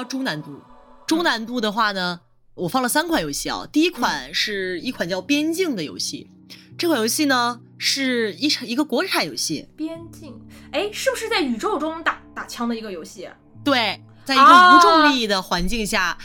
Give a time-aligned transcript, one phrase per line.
[0.00, 0.58] 聊中难度。
[1.06, 2.20] 中难度的话呢，
[2.54, 3.68] 我放了三款游戏啊。
[3.70, 6.30] 第一款是一款叫《边境》的游戏，
[6.78, 9.68] 这款游戏呢是一场一个国产游戏。
[9.76, 10.34] 边境，
[10.72, 13.28] 哎，是不是在宇宙中打打枪的一个游戏？
[13.62, 16.16] 对，在一个无重力的环境下。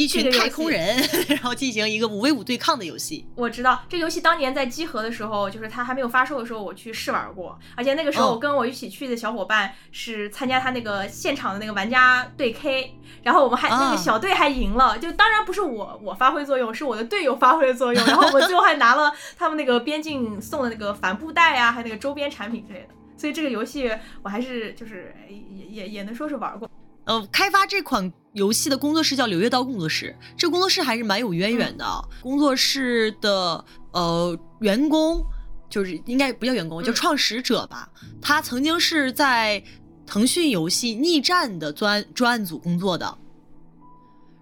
[0.00, 0.96] 一群太空人，
[1.28, 3.26] 然后进行一个五 v 五对抗的游戏。
[3.34, 7.58] 我知道这个游戏当年在集合的时候，就是它还没有发售的时候，我去试玩过。
[7.76, 14.98] 而且那个时候我跟我一起去的小伙伴是参加他那个现场的那个玩家对 K，然后我们还那个小队还赢了。
[14.98, 18.06] 就当然不是我我发挥作用，是我的队友发挥的作用。
[18.06, 22.88] 然后我们最后还拿了他们那个边境送的那个帆布袋啊，还有那个周边产品之类的。
[23.18, 23.90] 所以这个游戏
[24.22, 26.66] 我还是就是也也也能说是玩过。
[27.10, 31.84] 呃，开发这款游戏的工作室叫柳叶刀工作室，这工作室还是蛮有渊源的。
[32.22, 35.20] 工作室的呃员工，
[35.68, 37.88] 就是应该不叫员工，叫创始者吧。
[38.22, 39.60] 他曾经是在
[40.06, 43.18] 腾讯游戏《逆战》的专专案组工作的。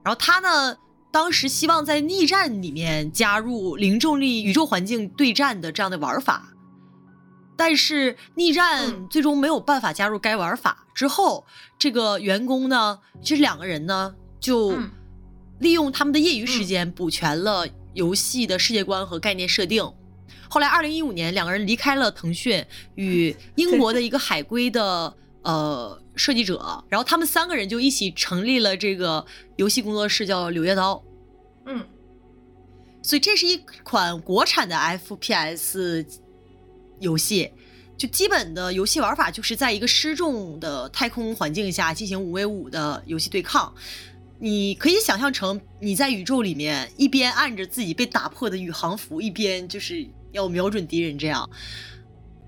[0.04, 0.76] 然后他呢，
[1.10, 6.52] 当时希望在《逆战》里面加入零重力宇宙环境对战的这样的玩法。
[7.58, 11.44] 但是逆战最终没有办法加入该玩法之后，
[11.76, 14.78] 这个员工呢，其实两个人呢就
[15.58, 19.82] 利用他们的业余时间补全了游戏的世界观和概念设定。
[20.48, 22.64] 后来，二零一五年，两个人离开了腾讯，
[22.94, 31.02] 与英国的一个海归的呃设计者，然后他们三个人就一起成立了这个游戏工作室，叫柳叶刀。
[31.66, 31.84] 嗯，
[33.02, 36.06] 所以这是一款国产的 FPS。
[37.00, 37.50] 游戏
[37.96, 43.74] 就基本的游戏玩法就是在一个失重的太空环境下进行五 v 五的游戏对抗。
[44.40, 51.50] 你可以想象成你在宇宙里面一边按着自己被打破的宇航服，一边就是要瞄准敌人这样。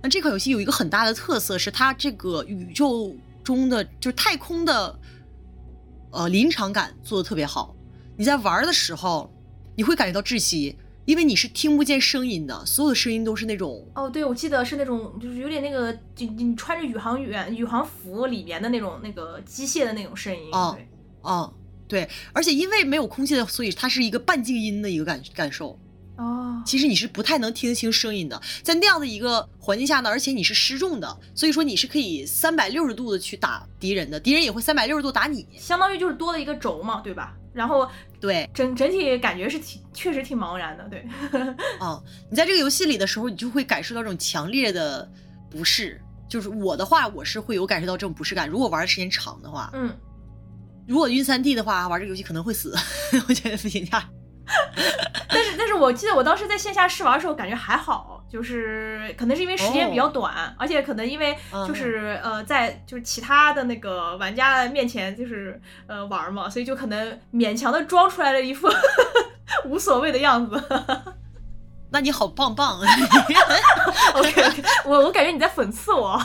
[0.01, 4.99] 那这款游戏有一个很大的特色是它这个宇宙中的就是太空的
[6.13, 7.75] 呃临场感做的特别好。
[8.17, 9.29] 你在玩的时候
[9.75, 10.77] 你会感觉到窒息。
[11.11, 20.49] 因为你是听不见声音的，所有的声音都是那种哦，对，我记得是那种，就是有点那个，就你穿着宇航员宇航服里面的那种那个机械的那种声音。
[20.53, 20.79] 哦，
[21.23, 21.53] 哦，
[21.89, 25.77] 对，而且因为没有空气的，所以它是一个半静音的一个感感受。
[26.21, 37.35] 哦，其实你是不太能听清声音的，在那样的一个环境下呢，而且你是失重的，所以说你是可以三百六十度的去打敌人的，敌人也会三百六十度打你，相当于就是多了一个轴嘛，对吧？
[37.53, 37.89] 然后
[38.21, 41.05] 对整整体感觉是挺确实挺茫然的，对。
[41.81, 42.01] 哦，
[42.31, 45.11] 你在这个游戏里的时候，你就会感受到这种强烈的
[45.51, 46.01] 不适。
[46.29, 48.49] 就是我的话，我是会有感受到这种不适感。
[48.49, 49.93] 如果玩的时间长的话，嗯，
[50.87, 52.73] 如果晕三 D 的话，玩这个游戏可能会死。
[53.29, 54.09] 我觉得不行呀。
[55.29, 58.17] 但是但是我记得我当时在线下试玩的时候，感觉还好。
[58.31, 68.69] 就是可能是因为时间比较短，而且可能因为就是呃在就是其他的那个玩家面前就是呃玩嘛，所以就可能勉强的装出来了一副
[69.67, 70.63] 无所谓的样子。
[71.93, 72.79] 那你好棒棒，
[74.15, 76.17] OK，我我感觉你在讽刺我，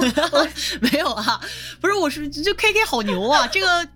[0.80, 1.38] 没有啊，
[1.80, 3.86] 不是，我是就 KK 好牛啊，这个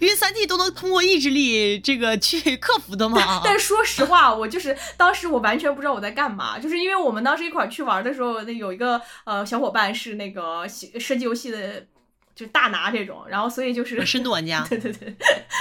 [0.00, 3.42] 晕三 D 都能通过意志力这个去克服的嘛？
[3.44, 11.80] 但是说实话，我就是当时我完全不知道我在干嘛，就是因为我们当时一块去玩的时候，那有一个呃小伙伴是那个设计游戏的，
[12.34, 15.14] 就是大拿这种，然后所以就是深度玩家， 对对对，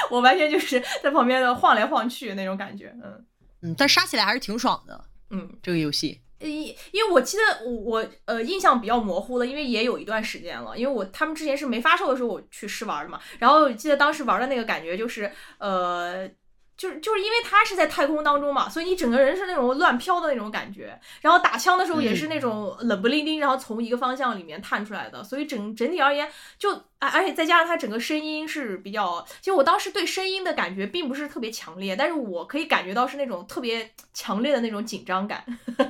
[0.10, 3.26] 我完全就是在旁边的晃来晃去那种感觉，嗯。
[3.62, 5.06] 嗯，但杀起来还是挺爽的。
[5.30, 10.78] 嗯，这个游戏，因因为我记得我我呃印象比较模糊了，因为也有一段时间了。
[10.78, 16.30] 因为我他们之前是没发售的时候我去试玩的嘛，然后记得当时玩的那个感觉就是呃。
[16.80, 26.26] 就是就是因为它是在太空当中嘛，所以你整个人是那种乱飘的那种感觉，然后打枪的时候也是那种冷不丁丁，然后从一个方向里面探出来的，所以整整体而言
[26.58, 35.44] 就而而且再加上他整个声音是比较，其实我当时对声音的感觉并不是特别强烈，但是我可以感觉到是那种特别强烈的那种紧张感。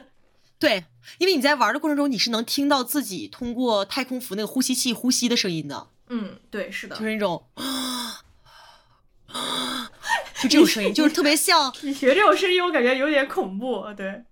[0.57, 0.83] 对，
[1.19, 5.88] 因为你在玩的过程中，你是能听到自己通过太空服那个呼吸器呼吸的声音的。
[6.09, 7.45] 嗯，对，是的，就是那种。
[10.42, 13.86] 就这种声音， 就是特别像 你学这种声音，我感觉有点恐怖。
[13.96, 14.24] 对，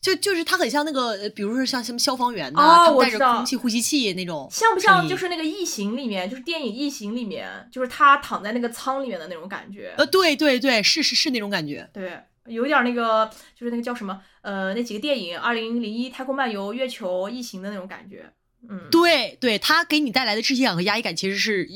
[0.00, 9.94] 就就是它很像那个，比如说像什么消防员呐，他们带着空气呼吸器那种，像不像就是那个异形里面，就是电影异形里面，就是他躺在那个舱里面的那种感觉。
[9.96, 11.88] 呃，对对对，是是是那种感觉。
[11.92, 18.32] 对，有点那个，就是那个叫什么，呃，那几个电影，二零零一、太空漫游、月球、异形的那种感觉。
[18.68, 21.68] 嗯，对对，它给你带来的窒息感和压抑感，其实是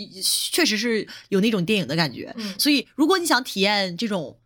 [0.53, 2.33] 确实是有那种电影的感觉。
[2.37, 4.39] 嗯，所以如果你想体验这种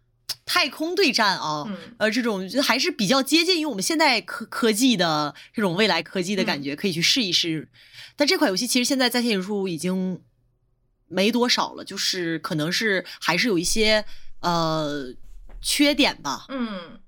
[0.46, 1.66] 太空对战啊，
[1.98, 7.68] 呃，这种还是比较接近于我们现代科科技的这种未来科技的感觉，可以去试一试。
[8.16, 10.20] 但这款游戏其实现在在线人数已经
[11.08, 14.04] 没多少了，就是可能是还是有一些
[14.40, 15.12] 呃
[15.60, 16.46] 缺点吧。
[16.48, 17.00] 嗯。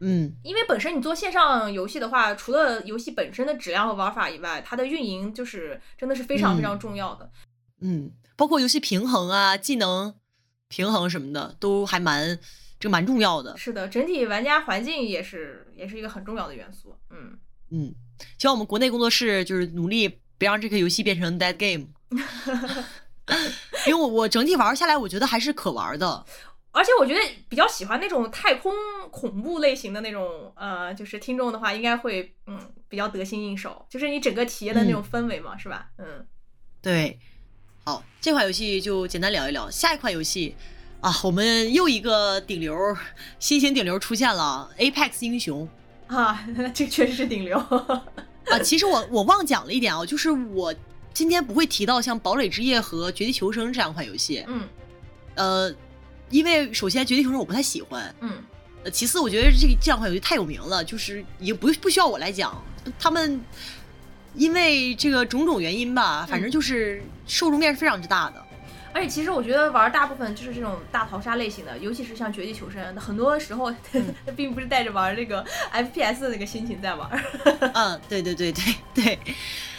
[0.00, 7.30] 嗯，因为本身你做线上游戏的话，除了游戏本身的质量和玩法以外，它的运营就是真的是非常非常重要的。
[7.80, 10.14] 嗯，包括游戏平衡啊、技能
[10.68, 12.38] 平衡什么的，都还蛮
[12.78, 13.56] 这个蛮重要的。
[13.56, 16.94] 是的，整体玩家环境也是也是一个很重要的元素。
[17.10, 17.38] 嗯
[17.70, 17.94] 嗯，
[18.38, 21.86] 希望我们国内工作室就是努力别让这个游戏变成 dead game，
[23.88, 26.24] 因为我我整体玩下来，我觉得还是可玩的。
[26.76, 28.70] 而且我觉得比较喜欢那种太空
[29.10, 35.88] 恐怖类型的那种，呃，就是听众的话应该会，嗯，比较得心应手，就是你整个体验的那种氛围嘛，是吧？
[35.96, 36.26] 嗯，
[36.82, 37.18] 对。
[37.82, 39.70] 好，这款游戏就简单聊一聊。
[39.70, 40.54] 下一款游戏
[41.00, 42.76] 啊，我们又一个顶流
[43.38, 45.66] 新型顶流出现了，Apex 英雄
[46.08, 47.56] 啊， 这确实是顶流
[48.50, 48.58] 啊。
[48.62, 50.74] 其实我我忘讲了一点啊，就是我
[51.14, 54.68] 今天不会提到像《堡垒之夜》和《绝地求生》这两款游戏，嗯，
[55.36, 55.74] 呃。
[56.30, 58.32] 因为首先《绝地求生》我不太喜欢，嗯，
[58.84, 62.60] 呃，其次我觉得这这两款游戏太有名了，就是也不不需要我来讲，
[62.98, 63.40] 他们
[64.34, 68.42] 因为这个种种原因吧，反正就是受众面是非常之大的。
[68.92, 73.70] 而且其实我觉得玩大部分就是这种大逃杀类型的，尤其是像《绝地求生》，很多时候
[74.34, 77.24] 并不是带着玩那个 FPS 的那个心情在玩。
[77.74, 79.18] 嗯，对对对对对。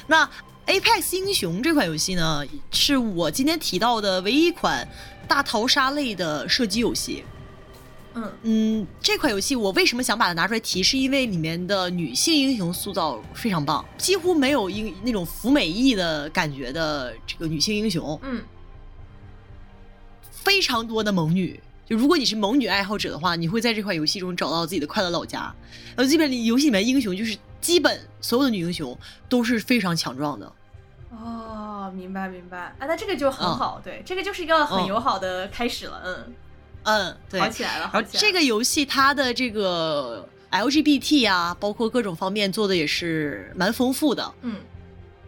[0.06, 0.24] 那
[0.68, 4.88] 《Apex 英雄》这款游戏呢，是我今天提到的唯一一款。
[5.28, 7.24] 大逃杀类的射击游戏，
[8.16, 10.82] 嗯嗯，这款游戏我为什么想把它拿出来提？
[10.82, 18.42] 是因为里面的女性英雄塑造非常棒，几乎没有英那种服美役的感觉的这个女性英雄，嗯，
[20.32, 21.60] 非常多的萌女。
[21.86, 25.54] 就如果你是萌女爱好者的话，你会在这款游戏中找到自己的快乐老家。
[25.96, 28.98] 呃，这边游戏里面英雄就是基本所有的女英雄
[29.30, 30.52] 都是非常强壮的。
[31.20, 36.34] 哦，明白明白，啊，那这个就很好，对，这个就是一个很友好的开始了，嗯。
[36.84, 37.90] 嗯，对，好起来了。
[37.92, 44.62] 然后这个游戏它的这个 LGBT 啊，包括各种方面做的也是蛮丰富的，嗯，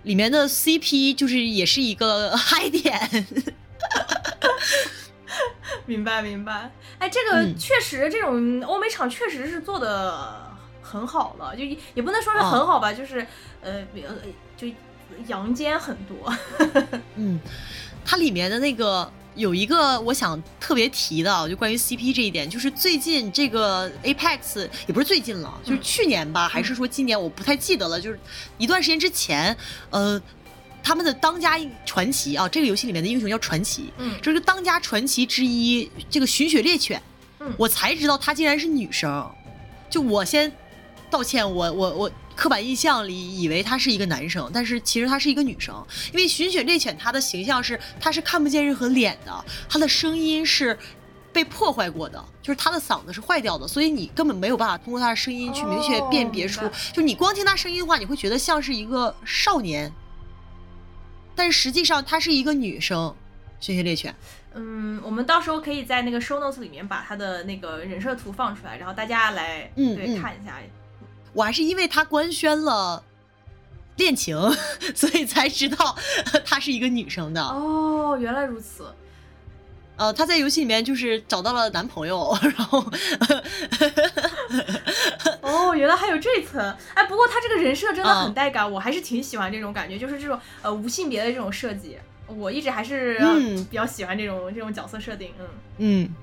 [0.04, 3.26] 里面的 CP 就是也是一个 嗨点，
[5.86, 10.50] 明白明白，哎，这个确实这种欧美厂确实是做的
[10.82, 11.64] 很好了，就
[11.94, 13.26] 也不能说是很好吧，就是
[13.62, 13.84] 呃，
[14.56, 14.68] 就。
[15.28, 16.34] 阳间很多，
[17.16, 17.40] 嗯，
[18.06, 28.20] 它里面的那个有一个我想特别提的，就关于 CP 这一点，就是最近这个 Apex 也不是最近了，就是去年吧，还是说今年，我不太记得了，就是
[28.58, 29.56] 一段时间之前，
[29.90, 30.22] 呃，
[30.82, 37.02] 他们的当家传奇啊，这个游戏里面的英雄叫传奇，嗯，这是当家传奇之一，这个寻血猎犬，
[37.40, 39.30] 嗯，我才知道她竟然是女生，
[39.90, 40.52] 就我先
[41.10, 42.12] 道歉，我我我。
[42.40, 45.86] 刻板印象里以为他是一个男生，但是其实他是一个女生。
[46.14, 50.80] 因为寻血猎犬它的形象是，它是看不见任何脸的，它的声音是
[51.34, 56.62] 被破坏过的，就是它的嗓子是坏掉的，所以你根本没有办法通过它的声音去明确辨别出。
[56.94, 59.92] 就你光听它声音的话，你会觉得像是一个少年，
[61.36, 63.14] 但是实际上他是一个女生。
[63.60, 64.16] 寻血猎犬，
[64.54, 70.54] 嗯，我们到时候可以在那个 show notes 里面把他的那个人设图放出来，然后大家来对看一下。
[71.40, 73.02] 我还是因为他官宣了
[73.96, 74.38] 恋情，
[74.94, 75.96] 所以才知道
[76.44, 77.42] 她是一个女生的。
[77.42, 78.94] 哦，原来如此。
[79.96, 82.84] 呃，她在游戏里面就是找到了男朋友， 然后。
[85.42, 86.62] 哦，原来还有这层。
[86.94, 93.18] 哎，不过她这个人设真的很带感，我还是挺喜欢这种感觉，就是这种呃无性别的这种设计，我一直还是
[93.70, 95.32] 比较喜欢这种这种角色设定。
[95.40, 96.16] 嗯嗯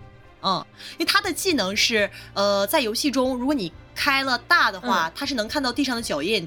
[0.42, 3.72] 嗯，因为她的技能是呃在游戏中，如果你。
[3.96, 6.46] 开了大的话，它是能看到地上的脚印，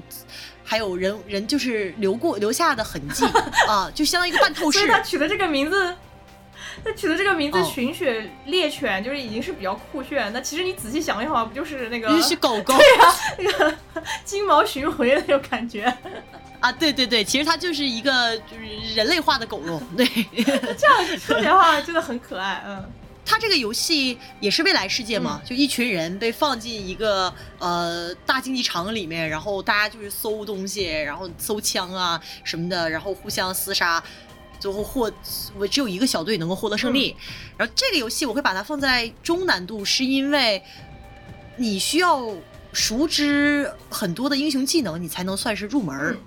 [0.64, 3.26] 还有人人就是留过留下的痕迹
[3.68, 4.78] 啊，就相当于一个半透视。
[4.78, 5.94] 所以他取的这个名字，
[6.84, 10.32] 他取的这个名字“寻雪猎犬”就是已经是比较酷炫。
[10.32, 12.74] 那其实你仔细想一想，不就是那个是狗狗？
[12.78, 13.74] 对呀，那个
[14.24, 15.92] 金毛寻回的那种感觉
[16.60, 16.70] 啊！
[16.70, 19.82] 对对对，其实它就是一个就是人类化的狗笼。
[19.96, 22.84] 对， 这样说起来话真的很可爱，嗯。
[23.24, 34.02] 它这个游戏也是未来世界嘛，就一群人被放进一个呃大竞技场里面，然后大家就是搜东西，然后搜枪啊什么的，然后互相厮杀，
[34.58, 35.12] 最后获
[35.56, 37.14] 我只有一个小队能够获得胜利。
[37.56, 40.60] 然后这个游戏我会把它放在中难度，是因为
[41.56, 42.26] 你需要
[42.72, 46.18] 熟知很多的英雄技能，你才能算是入门。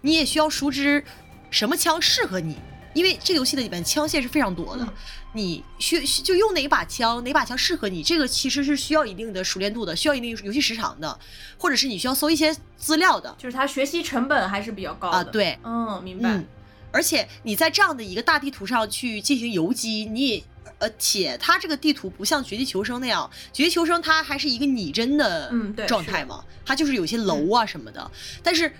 [0.00, 1.04] 你也需要熟知
[1.50, 2.56] 什么枪适合你。
[2.94, 4.88] 因为这个游戏的里面枪械是非常多的，
[5.34, 11.18] 你需就用哪把枪，哪把枪适合你，这个其实是需要一定的熟练度的，需要一定游戏时长的，
[11.58, 15.24] 或者是你需要搜一些资料的，就是它学习成本还是比较高的啊。
[15.24, 16.42] 对，嗯，明白。
[16.90, 20.44] 而且你在这样的一个大地图上去进行游击，你也
[20.78, 25.52] 呃，且它这个地图不像绝地求生那样，绝地求生它还是一个拟真的
[25.86, 28.10] 状态嘛，它就是有些楼啊什么的，
[28.42, 28.72] 但是。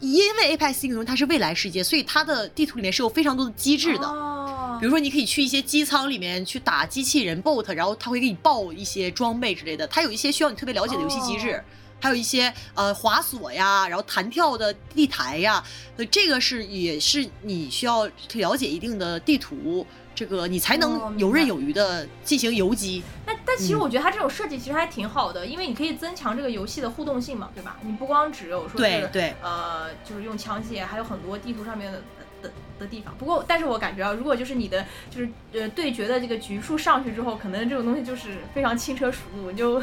[0.00, 4.06] 因为 Apex 英雄它是未来世界，所以它的地图里面是有非常多的机制的。
[4.06, 9.84] 哦比如说，你可以去一些机舱里面去打机器人 bot，然后它会给你爆一些装备之类的。
[9.88, 11.64] 它有一些需要你特别了解的游戏机制，哦
[12.00, 15.60] 还有一些呃滑索呀，然后弹跳的地台呀，
[15.96, 19.84] 呃，这个是也是你需要了解一定的地图，
[20.18, 23.04] 这个你才哦能游刃有余的进行游击。
[23.24, 27.76] 但但其实嗯我觉得它这种设计其实还挺好的，因为你可以增强这个游戏的互动性嘛，对吧？
[27.82, 32.02] 你不光只有说是对对呃，就是用枪械，还有很多地图上面的
[32.42, 33.14] 的的地方。
[33.16, 39.80] 不过，但是我感觉啊，如果就是你的就是呃对决的这个局数上去之后，可能这种东西就是非常轻车熟路，你就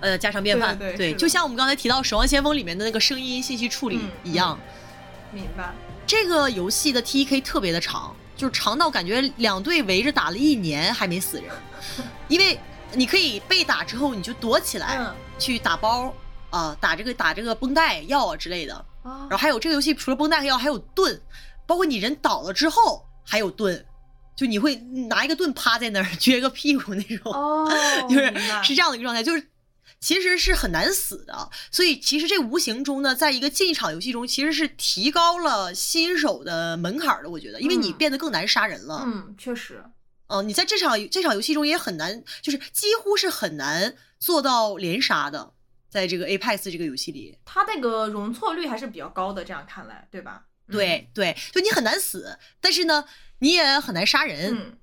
[0.00, 4.56] 呃，家常便饭， 对对就像我们刚才提到《守望先锋》里面的那个声音信息处理嗯一样。
[5.32, 5.72] 明白。
[6.06, 11.50] 这个游戏的 TEK 特别的长，就是长到感觉两队围着打了一年还没死人，
[12.26, 12.58] 因为
[12.94, 15.14] 你可以被打之后你就躲起来、嗯。
[15.38, 16.14] 去打包
[16.48, 19.28] 啊、打这个打这个绷带药啊之类的，啊。
[19.28, 21.20] 然后还有这个游戏除了绷带和药还有盾，
[21.66, 23.84] 包括你人倒了之后还有盾，
[24.34, 24.76] 就你会
[25.08, 27.30] 拿一个盾趴在那儿撅个屁股那种。
[27.30, 27.70] 哦，
[28.08, 29.49] 就是是这样的一个状态，就是
[30.00, 31.50] 其实是很难死的。
[31.70, 37.30] 所以其实这无形中呢，在一个竞技场游戏中，其实是提高了新手的门槛儿的。
[37.30, 39.02] 我觉得，因为你嗯变得更难杀人了。
[39.06, 39.84] 嗯，确实。
[40.26, 45.52] 嗯、你在这场这场游戏中也很难，就是几乎是很难做到连杀的，
[45.88, 47.36] 在这个 Apex 这个游戏里。
[47.44, 50.44] 它那个容错率还是比较高的，这样看来，对吧？
[50.68, 53.04] 嗯对对，就你很难死，但是呢，
[53.40, 54.54] 你也很难杀人。
[54.54, 54.78] 嗯，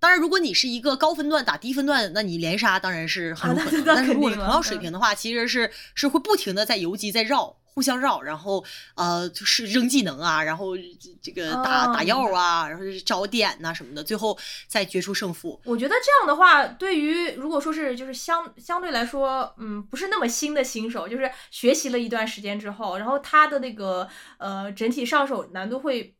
[0.00, 3.84] 当然，如果你是一个高分段打低分段，那你连杀当然是很有啊可能。
[3.84, 8.64] 但是如果是肯定了同样水平的话，其实是是会不停的在游击，在绕，互相绕，然后
[8.94, 10.82] 呃就是扔技能啊，然后这
[11.20, 15.60] 这个打、哦打药啊，然后找点呐、什么的，最后再决出胜负。
[15.66, 26.14] 我觉得这样的话，对于如果说是就是相相对来说，嗯，不是那么新的新手，就是学习了一段时间之后，然后他的那个呃整体上手难度会。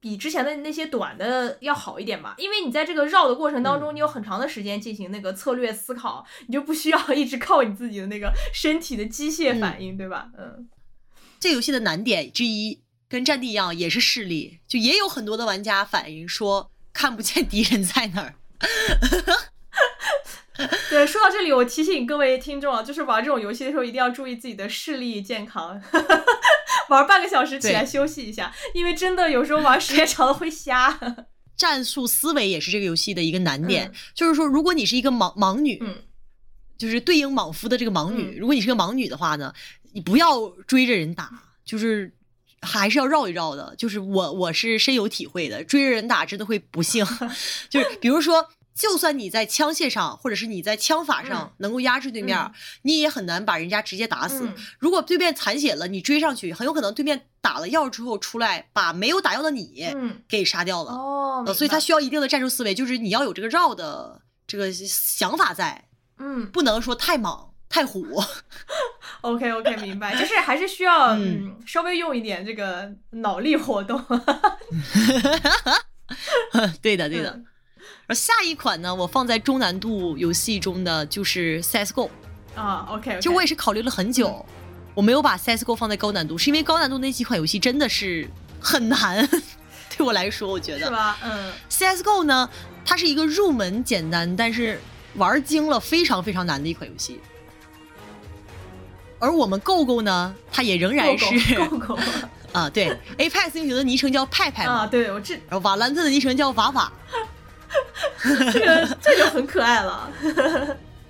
[0.00, 3.80] 比之前的那些短的要好一点吧，因为你在这个绕的过程当嗯。
[3.80, 10.30] 中，你有很长的时间进行那个策略思考，你就不需要一直靠你自己的那个身体的机械反应，对吧？
[10.38, 10.68] 嗯，
[11.38, 18.34] 这游戏的难点之一，跟战地一样，也是视力，就也有很多的玩家反映说看不见敌人在哪儿。
[20.90, 25.80] 对，说到这里，我提醒各位听众啊，就是玩这种游戏的时候，一定要注意自己的视力健康，
[26.90, 30.98] 玩半个小时起来休息一下，因为真的有时候玩时间长了会瞎。
[31.56, 35.94] 战术思维也是这个游戏的一个难点，嗯就是说，如果你是一个盲盲女，嗯
[36.78, 39.52] 就是对应莽夫的这个盲女，嗯如果你是个盲女的话呢，
[39.92, 41.30] 你不要追着人打，
[41.64, 42.10] 就是
[42.62, 43.74] 还是要绕一绕的。
[43.76, 47.04] 就是我我是深有体会的，追着人打真的会不幸。
[47.68, 48.48] 就是比如说，
[48.80, 52.50] 就算你在枪械上或者是你在枪法上能够压制对面，嗯
[52.82, 54.46] 你也很难把人家直接打死。
[54.46, 60.92] 嗯如果对面残血了，你追上去，很有可能对面打了药之后出来，把没有打药的你嗯，给杀掉了。
[60.92, 65.84] 哦，呃，所以明白它需要一定的战术思维，就是你要有这个绕的这个想法在，
[66.18, 68.06] 嗯不能说太莽太虎。
[69.20, 71.14] OK OK，明白，就是还是需要
[71.66, 74.02] 稍微用一点这个脑力活动。
[76.80, 77.30] 对的，对的。
[77.30, 77.46] 嗯
[78.14, 82.08] 下一款呢，我放在中难度游戏中的就是 CS:GO，
[82.54, 84.44] 啊，OK，就我也是考虑了很久，
[84.94, 88.28] 我没有把 CS:GO 放在高难度，是因为高难度那几款游戏真的是
[88.60, 89.26] 很难，
[89.96, 90.86] 对我来说，我觉得。
[90.86, 91.18] 是吧？
[91.22, 91.52] 嗯。
[91.68, 92.48] CS:GO 呢，
[92.84, 94.80] 它是一个入门简单，但是
[95.14, 97.20] 玩精了非常非常难的一款游戏。
[99.18, 101.98] 而我们 GoGo 呢，它也仍然是 GO GO
[102.52, 106.90] 啊，对，Apex 英雄的昵称叫派派嘛，啊，对我这然后瓦兰特的昵称叫瓦瓦
[108.52, 110.10] 这个这就很可爱了。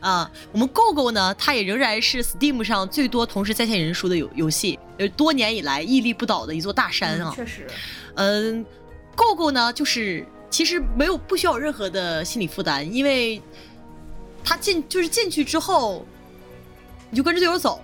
[0.00, 0.30] 啊。
[0.52, 7.32] 我们 GoGo 呢，它也仍然是 Steam 上最多同时在线人数的游游戏，呃，多年以来屹立不倒的一座大山啊。
[7.32, 7.66] 嗯确实，
[8.14, 8.64] 嗯
[9.16, 13.40] ，GoGo 呢，就是其实没有不需要任何的心理负担，因为
[14.42, 16.04] 他进就是进去之后，
[17.10, 17.80] 你就跟着队友走，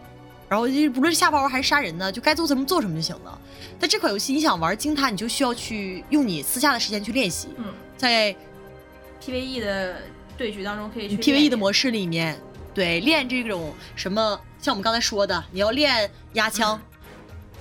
[0.49, 3.39] 然后就无论是下包还是杀人呢，就该做什么做什么就行了。
[3.79, 7.65] 但这款游戏你想玩精它，你就需要去用你私下的时间去练习，嗯
[7.97, 8.35] 在
[9.23, 9.97] ，PVE 的
[10.37, 12.41] 对局当中可以去 PVE 的模模式里面，
[12.75, 16.81] 对练这种什么，像我们刚才说的，你要练压枪。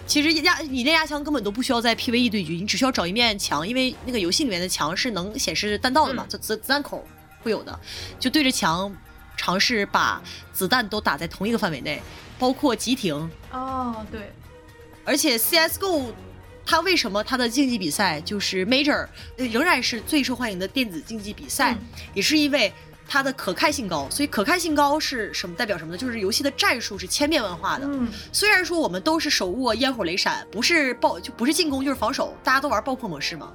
[0.07, 7.03] 其实压你练压枪根本都不需要在 PVE 对局，你只需要找一面墙，因为那个游戏里面的墙是能显示弹道的嘛，子子弹口
[7.41, 7.79] 会有的，
[8.19, 8.95] 就对着墙
[9.35, 10.21] 尝试把
[10.53, 11.99] 子弹都打在同一个范围内，
[12.37, 13.15] 包括急停。
[13.51, 14.31] 哦，对，
[15.03, 16.13] 而且 CS:GO
[16.65, 19.07] 它为什么它的竞技比赛就是 Major
[19.37, 21.79] 呃仍然是最受欢迎的电子竞技比赛，嗯
[22.13, 22.73] 也是因为
[23.07, 24.07] 它的可看性高。
[24.09, 25.55] 所以可看性高是什么？
[25.55, 25.97] 代表什么呢？
[25.97, 27.85] 就是游戏的战术是千变万化的。
[27.87, 33.53] 嗯虽然说我们都是手握烟火雷闪，不是爆就不是进攻就是防守，大家都玩爆破模式嘛。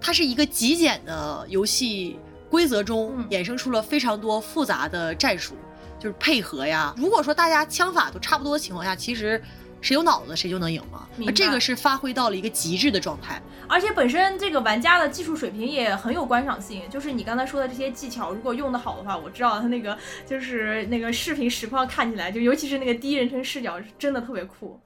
[0.00, 2.18] 它是一个极简的游戏
[2.50, 5.54] 规则中嗯衍生出了非常多复杂的战术，
[5.98, 6.94] 就是配合呀。
[6.96, 9.42] 如果说大家枪法都差不多的情况下，其实
[9.80, 11.08] 谁有脑子谁就能赢嘛。
[11.26, 13.40] 而这个是发挥到了一个极致的状态。
[13.68, 19.96] 而且本身这个玩家的技术水平也很有观赏性，就是你刚才说的这些技巧，如果用得好的话，我知道他那个
[20.26, 24.80] 就是那个视频实况看起来，就尤其是那个第一人称视角，是真的特别酷。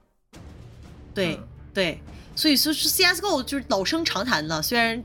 [1.15, 2.01] 对、嗯对，
[2.37, 4.61] 所以说是 CSGO 就是老生常谈了。
[4.61, 5.03] 虽然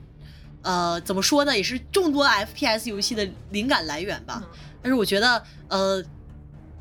[0.61, 4.41] 呃怎么说呢，也是众多 FPS 游戏的灵感来源吧。
[4.43, 6.01] 嗯但是我觉得，呃，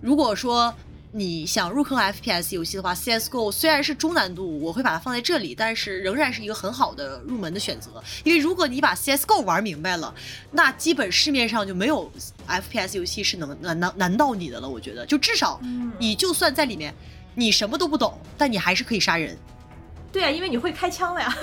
[0.00, 0.72] 如果说
[1.10, 8.02] 你想入坑 FPS 游戏的话，CSGO 虽然是中难度，我会把它放在这里，但是仍然是一个很好的入门的选择。
[8.24, 10.14] 因为如果你把 CSGO 玩明白了，
[10.50, 12.12] 那基本市面上就没有
[12.46, 14.68] FPS 游戏是能难难难到你的了。
[14.68, 16.94] 我觉得，就至少嗯你就算在里面，
[17.34, 19.36] 你什么都不懂，但你还是可以杀人。
[20.12, 21.38] 对啊，因为你会开枪了呀。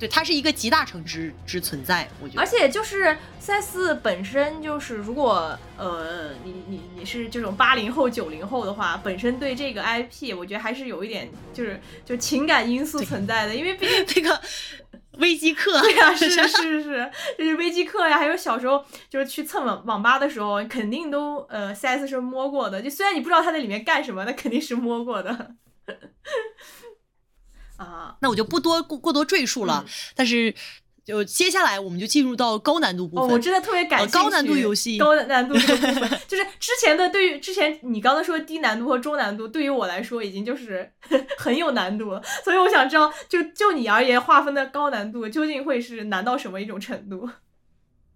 [0.00, 2.40] 对，它是一个集大成之之存在，我觉得。
[2.40, 14.40] 而且就是赛斯本身就是，如果呃你你你是这种八零后九零后的话，本身对这个 IP，我觉得还是有一点就是就情感因素存在的，因为毕竟 这个
[15.20, 25.56] 危机课， 对呀、是是是是，就是微机课呀，还有小时候就是去蹭网网吧的时候，肯定都呃 CS 是摸过的，就虽然你不知道他在里面干什么，那肯定是摸过的。
[27.84, 29.82] 啊，那我就不多过过多赘述了。
[29.86, 30.54] 嗯但是，
[31.02, 33.30] 就接下来我们就进入到高难度部哦，分。
[33.32, 40.92] 我真的特别感兴趣、呃高难度游戏高难度这个部分，就是之前的对于之前你刚才说低难度和中难度，对于我来说已经就是
[41.38, 47.28] 很有难度了，所以我想知道，就就你而言划分的高难度究竟会是难到什么一种程度？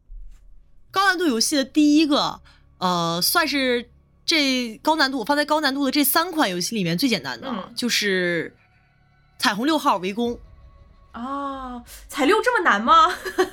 [0.93, 2.41] 高难度游戏的第一个，
[2.79, 3.89] 呃，算是
[4.27, 8.55] 这高难度我放在高难度的这三款游戏里面最简单的，嗯就是
[9.39, 10.39] 彩虹六号围攻。
[11.13, 12.93] 啊，彩六这么难吗？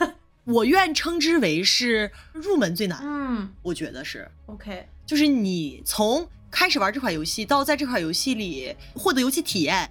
[0.45, 9.89] 我愿称之为是入门最难，嗯我觉得是，，OK，就是你从开始玩这款游戏到在这款游戏里获得游戏体验，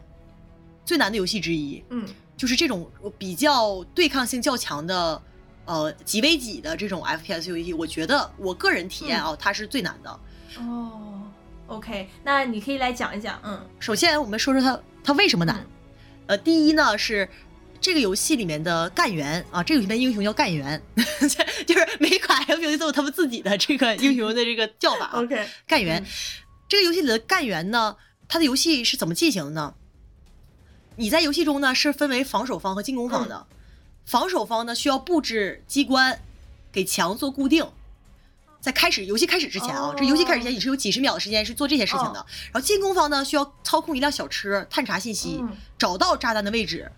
[0.84, 1.82] 最难的游戏之一。
[1.90, 5.22] 嗯就是这种比较对抗性较强的，
[5.66, 10.20] 呃，几 v 几的这种 FPS 游戏，我觉得我个人体验啊，它是最难的。
[10.58, 11.22] 哦
[11.68, 15.56] ，OK，那你可以来讲一讲，嗯首先，我们说说它它为什么难。
[15.60, 15.66] 嗯
[16.30, 17.28] 呃，第一呢是
[17.80, 20.80] 这个游戏里面的干员啊，这个游戏里面英雄叫干员，
[21.66, 25.10] 就是每款游戏都有他们自己的这个 英雄的这个叫法啊。
[25.14, 26.06] ，OK，干员嗯，
[26.68, 27.96] 这个游戏里的干员呢，
[28.28, 29.74] 它的游戏是怎么进行的呢？
[30.94, 33.48] 你在游戏中呢是分为防守方和进攻方的，
[34.06, 36.16] 防守方呢需要布置机关，
[36.70, 37.66] 给墙做固定。
[38.60, 42.24] 在开始游戏开始之前啊，哦这游戏开始之前你是有几十秒的时间是做这些事情的。
[42.52, 46.92] 然后进攻方呢需要操控一辆小车，探查信息，嗯找到炸弹的位置，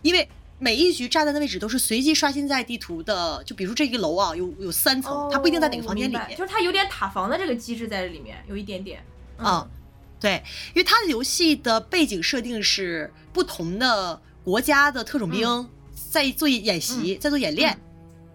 [0.00, 0.26] 因为
[0.58, 3.42] 每一局炸弹的位置都是随机刷新在地图的。
[3.44, 6.22] 就比如说这个楼啊，有有三层，它不一定在哪个房间里面。
[6.22, 9.04] 哦就是它有点塔防的这个机制在这里面，有一点点，
[9.38, 9.68] 嗯啊、
[10.18, 15.68] 对，因为它的游戏的背景设定是不同的国家的特种兵
[16.10, 17.78] 在做演习，在做演练。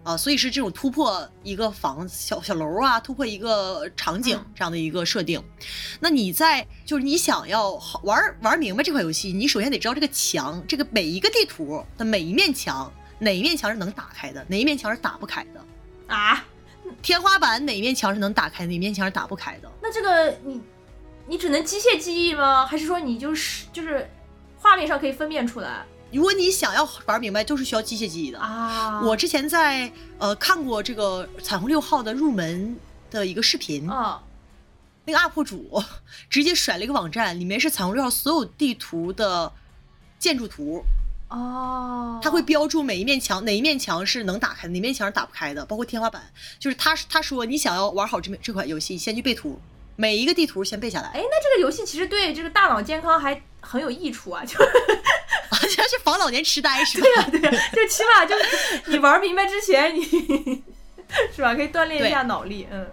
[0.04, 5.42] 啊，所以是这种突破一个房小小楼啊，突破一个场景嗯这样的一个设定。
[6.00, 16.14] 那你在就是你想要好玩玩明白这款游戏，你首先得知道这个墙，这个每一个地图的每一面墙，哪一面墙是能打开的，哪一面墙是打不开的。
[16.14, 16.42] 啊，
[17.02, 19.70] 天花板哪一面墙是能打开，哪一面墙是打不开的。
[19.82, 20.62] 那这个你
[21.26, 22.64] 你只能机械记忆吗？
[22.64, 24.08] 还是说你就是就是
[24.56, 28.38] 画面上可以分辨出来如果你想要玩明白，就是需要机械记忆的。
[28.38, 29.00] 啊？
[29.02, 32.76] 我之前在呃看过这个彩虹六号的入门
[33.10, 34.22] 的一个视频，啊
[35.04, 35.82] 那个 UP 主
[36.28, 39.50] 直接甩了一个网站，里面是彩虹六号所有地图的
[40.18, 40.84] 建筑图，
[41.30, 46.22] 哦，他会标注每一面墙哪一面墙是能打开，哪一面墙是打不开的，包括天花板。
[46.58, 49.58] 就是他他说你想要玩好这面这款游戏，先去背图，
[49.96, 54.58] 每一个地图先背下来，哎，那这个游戏其实对这个大脑健康还很有益处啊，就
[55.50, 57.06] 好像是防老年痴呆是吧？
[57.30, 60.02] 对呀、对呀就起码就是你玩明白之前，你
[61.34, 62.86] 是吧，可以锻炼一下脑力，嗯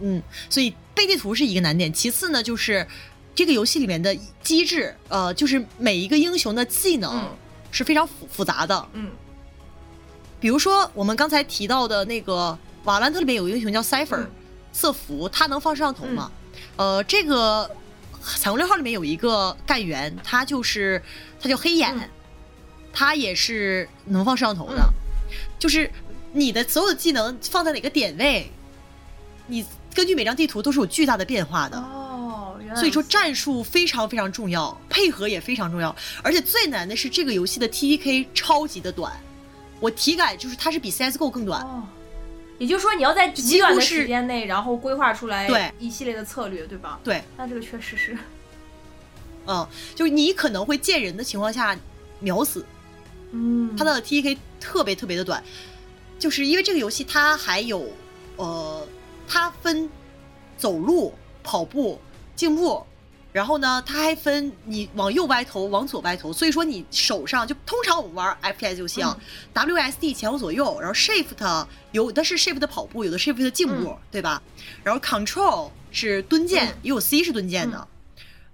[0.00, 1.92] 嗯，所以背地图是一个难点。
[1.92, 2.86] 其次呢，就是
[3.34, 7.36] 这个游戏里面的机制，呃，就是每一个英雄的技能嗯
[7.70, 8.88] 是非常复复杂的。
[8.92, 9.10] 嗯
[10.38, 14.30] 比如说我们刚才提到的那个瓦兰特里面有个英雄叫 Cipher，、嗯
[14.70, 16.30] 瑟福，他能放摄像头吗？
[16.76, 17.68] 呃，这个
[18.20, 21.02] 彩虹六号里面有一个干员，他就是
[21.46, 22.08] 他叫黑眼，嗯
[22.92, 24.92] 他也是能放摄像头的，
[25.58, 25.88] 就是
[26.32, 28.50] 你的所有的技能放在哪个点位，
[29.46, 31.76] 你根据每张地图都是有巨大的变化的。
[31.78, 39.12] 哦，原来所以说战术非常非常重要，配合也非常重要，而且最难的是这个游戏的 TDK 超级的短，
[39.78, 41.60] 我体感就是它是比 CSGO 更短。
[41.62, 41.86] 哦，
[42.58, 46.98] 也就是说你要在极短的时间内，然后规划出来对一系列的策略，对吧？
[47.04, 48.16] 对，那这个确实是，
[49.46, 51.78] 嗯，就是你可能会见人的情况下
[52.20, 52.64] 秒死，
[53.32, 55.42] 嗯，它的 TDK 特别特别的短，
[56.18, 57.88] 就是因为这个游戏它还有
[58.36, 58.86] 呃，
[59.28, 59.88] 它分
[60.58, 62.00] 走路、跑步、
[62.34, 62.84] 静步，
[63.32, 69.16] 然后呢，它还分你往右歪头、往左歪头，所以说你手上就通常我们玩 FPS 游戏啊、
[69.54, 74.42] WSD 前后左右，然后 Shift 有的是 Shift 跑步，有的 Shift 静步，对吧？
[74.82, 77.88] 然后 Control 是蹲键，嗯也有 C 是蹲键的，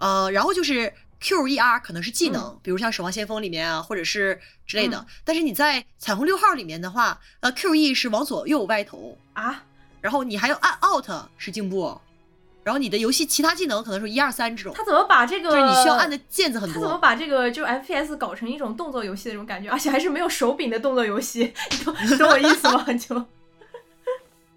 [0.03, 4.99] 呃，然后就是 Q E R 可能是技能，比如像《守望先锋》里面啊，或者是之类的。
[4.99, 9.63] 嗯但是你在彩虹六号里面的话，呃，Q E 是往左右歪头，啊，
[10.01, 12.01] 然后你还要按 Alt 是进步，
[12.65, 16.99] 然后你的游戏其他技能可能是一二三这种，他怎么把这个就是你需要按的键子很多他怎么。
[16.99, 22.85] 把这个就 FPS 搞成一种动作游戏的这种感觉，而且还是没有手柄的动作游戏， 你懂你懂我意思吗？
[22.95, 23.25] 就。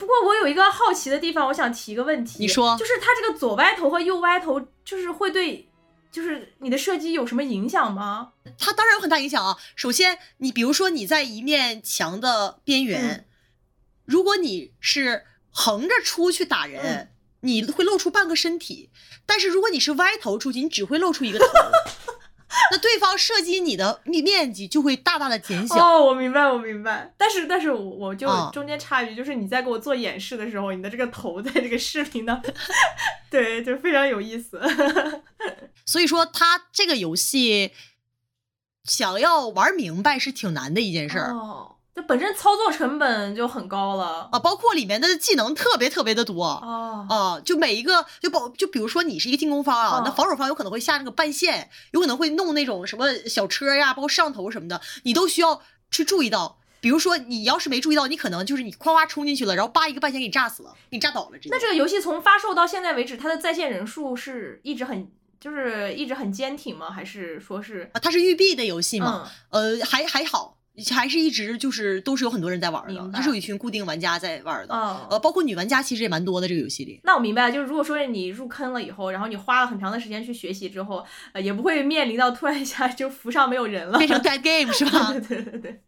[0.06, 2.38] 不过我有一个好奇的地方，我想提一个问题。
[2.40, 5.68] 你说就是它这个左歪头和右歪头，就是会对，
[6.12, 8.34] 就是你的射击有什么影响吗？
[8.60, 9.58] 它当然有很大影响啊。
[9.76, 13.26] 首先，你比如说你在一面墙的边缘，嗯
[14.06, 17.10] 如果你是横着出去打人，嗯
[17.42, 18.90] 你会露出半个身体；
[19.26, 21.46] 但是如果你是歪头出去，你只会露出一个头。
[22.72, 25.76] 那对方射击你的面面积就会大大的减小。
[25.76, 27.14] 哦，我明白，我明白。
[27.18, 32.42] 但是，但是我我就啊中间插一句，就是你在给我做演示的时候，你的这个头在这个视频的，
[33.30, 34.62] 对，就非常有意思。
[35.86, 37.72] 所以说，它这个游戏
[38.84, 41.32] 想要玩明白是挺难的一件事儿。
[41.32, 44.28] 哦，这本身操作成本就很高了。
[44.32, 56.58] 啊，包括里面的技能特别特别的多，哦，啊，就每一个就包就比如说你是一个进攻方啊，嗯那防守方有可能会下那个半线，有可能会弄那种什么小车呀，包括摄像头什么的，你都需要去注意到。
[56.82, 61.38] 比如说你要是没注意到，你可能就是你夸夸冲进去了，然后叭一个半线给你炸死了，给你炸倒了。
[61.40, 66.92] 直接那这个游戏从发售到现在为止，它的在线人数是一直很就是一直很坚挺吗？
[66.92, 70.55] 还是说是啊，它是育碧的游戏嘛，嗯呃，还还好，
[70.94, 77.00] 还是一直就是都是有很多人在玩的明，白它是有一群固定玩家在玩的，哦呃，包括女玩家其实也蛮多的这个游戏里。
[77.04, 85.14] 那我明白了，就是如果说你入坑了以后，然后你花了很长的时间去学习之后，呃，也不会面临到突然一下就浮上没有人了，变成 dead game 是吧？
[85.20, 85.82] 对对对对，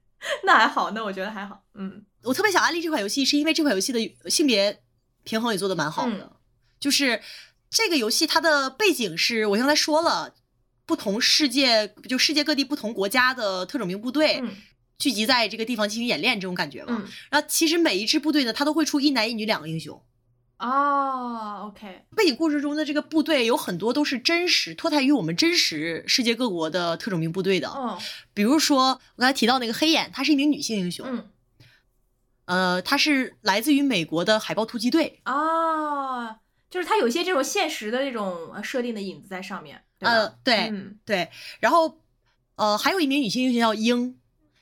[0.46, 4.82] 那还好，那我觉得还好，嗯我特别想安利这款游戏，是因为这款游戏的性别
[5.24, 6.12] 平衡也做的蛮好的。
[6.12, 6.32] 嗯
[6.80, 7.20] 就是
[7.72, 10.36] 这个游戏它的背景是我刚才说了，
[10.86, 14.52] 不同世界就世界各地不同国家的特种兵部队、嗯
[15.00, 16.88] 聚集在这个地方进行演练，这种感觉吧。
[16.90, 20.02] 嗯然后其实每一支部队呢，他都会出一男一女两个英雄。
[20.58, 28.00] 哦，OK，背景故事中的这个部队有很多都是真实脱胎于我们真实世界各国的特种兵部队的，哦，
[28.34, 31.30] 比如说我刚才提到那个黑眼，她是一名女性英雄，嗯
[32.46, 36.40] 呃，她是来自于美国的海豹突击队，啊，
[36.72, 39.84] 就是它有一些这种现实的这种呃设定的影子在上面？
[40.00, 41.30] 呃，对，嗯对，
[41.60, 42.00] 然后
[42.56, 44.18] 呃，还有一名女性英雄叫英，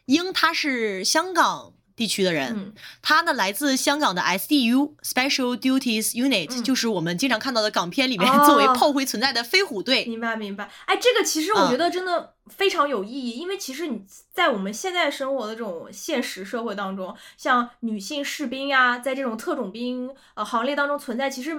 [0.05, 2.73] 英他是香港地区的人，嗯。
[3.01, 6.63] 他呢来自香港的 SDU Special Duties Unit，、嗯。
[6.63, 8.43] 就是我们经常看到的港片里面哦。
[8.45, 10.05] 作为炮灰存在的飞虎队。
[10.05, 21.55] 明白明白，哎，这个其实我啊觉得真的非常有意义，因为其实你在我们现在生活的这种现实社会当中，像女性士兵呀，在这种特种兵呃行列当中存在，其实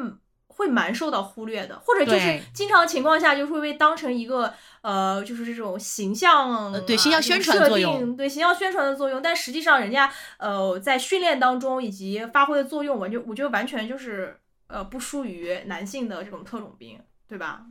[0.57, 14.39] 会蛮受到忽略的，或者就是经常情况下就会被当成一个呃，就是这种形象、呃对啊形象宣传设作用定对形象宣传的作用，但实际上人家呃在训练当中以及发挥的作用，我就我觉得完全就是
[14.69, 17.63] 呃不输于男性的这种特种兵，对吧？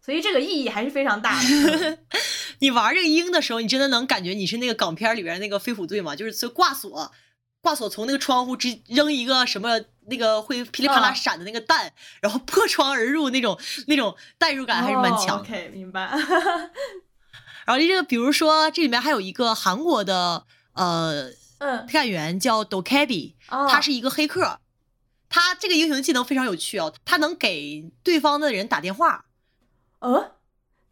[0.00, 1.48] 所以这个意义还是非常大的。
[1.48, 1.98] 嗯
[2.60, 6.14] 你玩这个鹰的时候，你真的能感觉你是那个港片里边那个飞虎队吗？
[6.14, 7.10] 就是就挂锁，
[7.64, 15.40] 挂锁从那个窗户直扔一个什么那个会噼里啪啦啊闪的那个弹，然后破窗而入那种那种代入感还是蛮强。
[15.40, 16.10] OK，明白。
[17.64, 24.60] 然后这个比如说这里面还有一个韩国的呃嗯，干员叫 Dokabi，哦、他是一个黑客。
[25.30, 29.24] 他这个英雄技能非常有趣哦，他能给对方的人打电话。
[30.00, 30.32] 呃，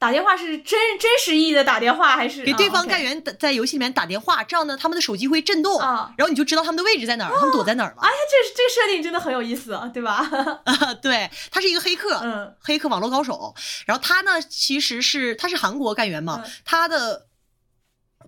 [0.03, 7.99] 打电话是真真实意义的打电话，还是给对方啊干员打在游戏里面打电话，这样呢，他们的手机会震动，啊然后你就知道他们的位置在哪儿，他们躲在哪儿了。
[8.03, 10.29] 哎呀，这 这个设定真的很有意思，对吧？
[10.65, 13.55] 啊， 对，他是一个黑客，嗯黑客网络高手。
[13.87, 17.29] 然后他呢，其实是他是韩国干员嘛，嗯他的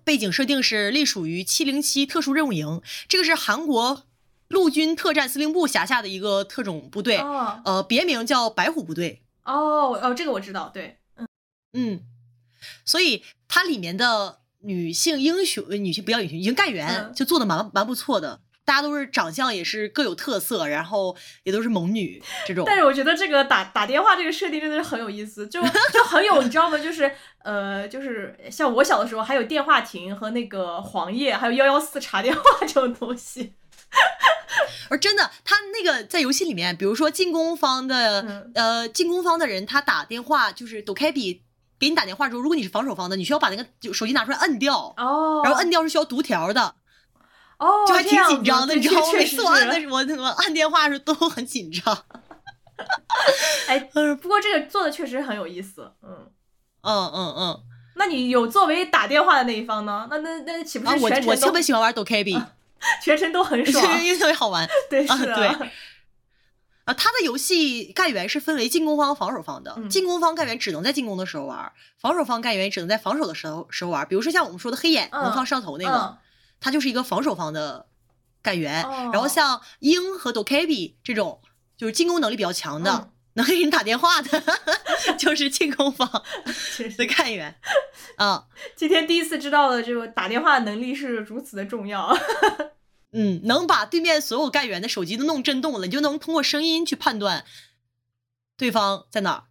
[0.05, 4.03] 背景设定是隶属于七零七特殊任务营，这个是韩国
[4.47, 9.23] 陆军特战司令部辖下的一个特种部队，哦呃，别名叫白虎部队。
[9.43, 10.97] 哦哦，这个我知道，对，
[11.75, 12.01] 嗯，
[12.83, 18.41] 所以它里面的女性英雄，呃女性不要女性，女性干员嗯就做的蛮蛮不错的。
[18.63, 22.63] 大家都是长相也是各有特色，然后也都是猛女这种。
[22.65, 25.61] 但是我觉得这个打打电话这个设定真的是很有意思，就
[25.93, 26.75] 就很有你知道吗？
[26.79, 27.11] 就是
[27.43, 33.53] 呃，就是像我小的时候还有电话亭和那个黄页，还有幺幺四查电话这种东西。
[34.89, 41.43] 而真的，他那个在游戏里面，比如说进攻方的、嗯呃进攻方的人，他打电话就是抖开比
[41.79, 46.75] 给你打电话的时候，如果你是防守方的，你需要把那个就手机拿出来摁掉，哦，然后摁掉是需要读条的，
[47.57, 49.07] 哦，就还挺紧张的，你知道吗？
[49.13, 51.97] 每次我按的是时候，我我按电话的时候都很紧张。
[53.67, 56.29] 哎，嗯不过这个做的确实很有意思，嗯。
[56.87, 57.59] 嗯嗯嗯，
[57.95, 60.07] 那你有作为打电话的那一方呢？
[60.09, 62.39] 那那那岂不啊，我我是全程都、特别喜欢玩抖开比，
[63.01, 63.83] 全程都很 爽？
[64.03, 64.67] 因为特别好玩。
[64.89, 65.69] 对，啊是的，对
[66.85, 69.73] 啊，他的游戏干员是分为进攻方、防守方的。
[69.77, 74.07] 嗯进攻方干员只能在进攻的时候玩，防守方干员只能在防守的时候时候玩。
[74.07, 76.17] 比如说像我们说的黑眼、嗯能放摄像头那个，嗯
[76.61, 77.87] 他就是一个防守方的
[78.41, 78.83] 干员。
[78.83, 81.41] 哦然后像鹰和 Dokebi 这种
[81.77, 84.43] 就是进攻能力比较强的，嗯能给你打电话的，
[85.19, 86.09] 就是进攻方
[86.97, 87.59] 的干员。
[88.15, 88.45] 啊，
[88.77, 92.15] 今天第一次知道了这个打电话能力是如此的重要。
[93.17, 97.45] 嗯，能把对面所有干员的手机都弄震动了，你就能通过声音去判断
[98.57, 99.43] 对方在哪儿。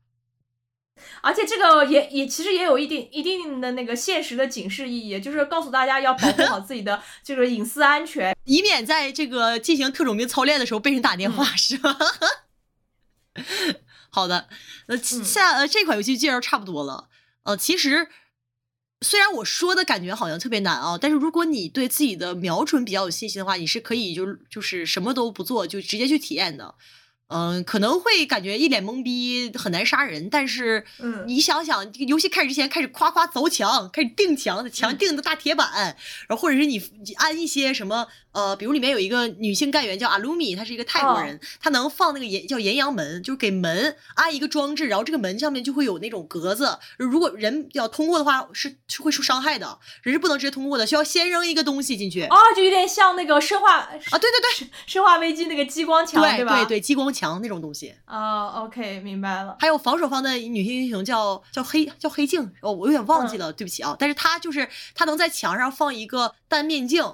[1.22, 8.36] 而且这个也也其实也有一定一定的那个现实的警示意义，就是告诉大家要保护好自己的 这个隐私安全。
[8.44, 11.98] 以免在这个进行特种兵操练的时候被人打电话，是吧？
[14.10, 14.48] 好的，
[14.86, 17.08] 那，下呃这款游戏介绍差不多了。
[17.42, 18.08] 呃，其实
[19.04, 26.74] 虽然我说的感觉好像特别难啊，但是如果你对自己的瞄准比较有信心的话，你是可以就就是什么都不做就直接去体验的。
[27.28, 35.96] 嗯、可能会感觉一脸懵逼，很难杀人，但是嗯你想想，这个游戏开始之前开始夸夸凿墙，开始钉墙，墙嗯钉的大铁板，
[36.28, 52.24] 然后或者是你你安一些什么呃，比如里面有一个女性干员叫阿鲁米，她是一个泰国人，她能放那个岩叫岩阳门，就是给门安一个装置，然后这个门上面就会有那种格子，如果人要通过的话是是会受伤害的，人是不能直接通过的，需要先扔一个东西进去。
[52.24, 56.36] 哦，就有点像那个生化啊，对对对，生化危机那个激光墙，吧？
[56.36, 57.94] 对对对，激光墙那种东西。
[58.04, 59.56] 啊、o k 明白了。
[59.60, 63.94] 还有防守方的女性英雄叫叫黑叫黑镜，哦，我有点忘记了，对不起啊。
[63.98, 67.04] 但是她就是她能在墙上放一个单面镜，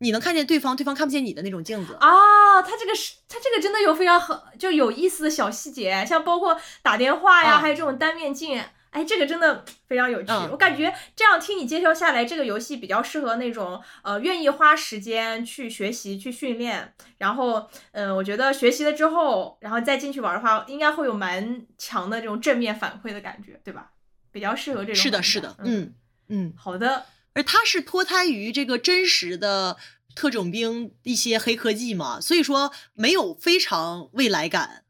[0.00, 1.94] 你能看见对方，对方看不见你的那种镜子。
[2.00, 10.32] 啊，它这个是它这个真的有非常很就有意思的小细节，像包括打电话呀，啊还有这种单面镜，哎，这个真的 非常有趣。
[10.32, 23.90] 嗯我感觉这样听你介绍下来，这个游戏比较适合那种呃愿意花时间去学习、去训练，然后嗯、呃我觉得学习了之后，然后再进去玩的话，应该会有蛮强的这种正面反馈的感觉，对吧？
[24.32, 24.94] 比较适合这种。
[24.94, 25.54] 是的，是的，。
[25.58, 25.92] 嗯
[26.28, 26.54] 嗯。
[26.56, 29.76] 好的，而它是脱胎于这个真实的
[30.14, 34.84] 特种兵一些黑科技嘛，所以说没有非常未来感，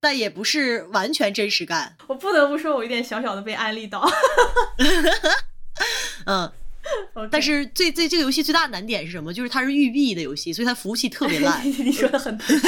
[0.00, 1.96] 但也不是完全真实感。
[2.06, 4.06] 我不得不说，我有点小小的被安利到。
[6.26, 6.50] 嗯
[7.14, 9.32] ，OK 但是最最这个游戏最大的难点是什么？
[9.32, 11.60] 就是它是育碧的游戏，所以它服务器特别烂。
[11.64, 12.58] 你说的很对，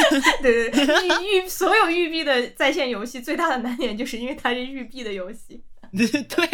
[0.42, 5.62] 对对对，育育所有育碧的在线游戏最大的难点就是因为它是育碧的游戏。
[5.92, 6.46] 对，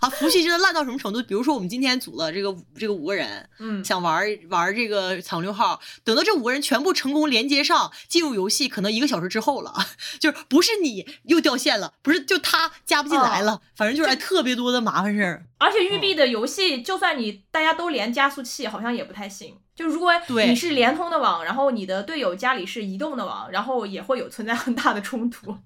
[0.00, 1.22] 啊，服务器真的烂到什么程度？
[1.24, 9.72] 比如说我们今天组了这个这个五个人，嗯，想玩玩这个彩虹六号，等到这五个人全部成功连接上进入游戏，可能一个小时之后了，
[10.18, 15.46] 就是不是你又掉线了，不是就他加不进来了，反正就是哎特别多的麻烦事儿。
[15.58, 19.56] 而且育碧的游戏，就算你大家都连加速器，好像也不太行。
[19.76, 20.10] 就如果
[20.44, 25.56] 你是联通的网，然后你的队友家里是移动的网，然后也会有存在很大的冲突。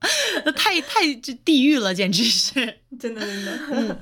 [0.44, 2.54] 那太太这地狱了，简直是。
[2.98, 3.58] 真的真的。
[3.72, 3.98] 嗯，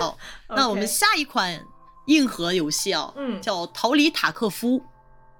[0.00, 1.60] 好， 那我们下一款
[2.06, 4.78] 硬核游戏啊，嗯叫《逃离塔克夫》。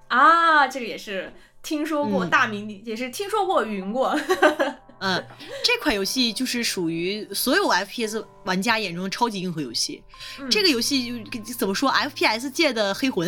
[0.09, 1.33] 啊，这个也是
[1.63, 4.19] 听说过嗯大名，也是听说过云过。
[5.03, 5.25] 嗯，
[5.65, 10.03] 这款游戏就是属于所有 FPS 玩家眼中的超级硬核游戏。
[10.39, 13.27] 嗯这个游戏就怎么说，FPS 界的黑魂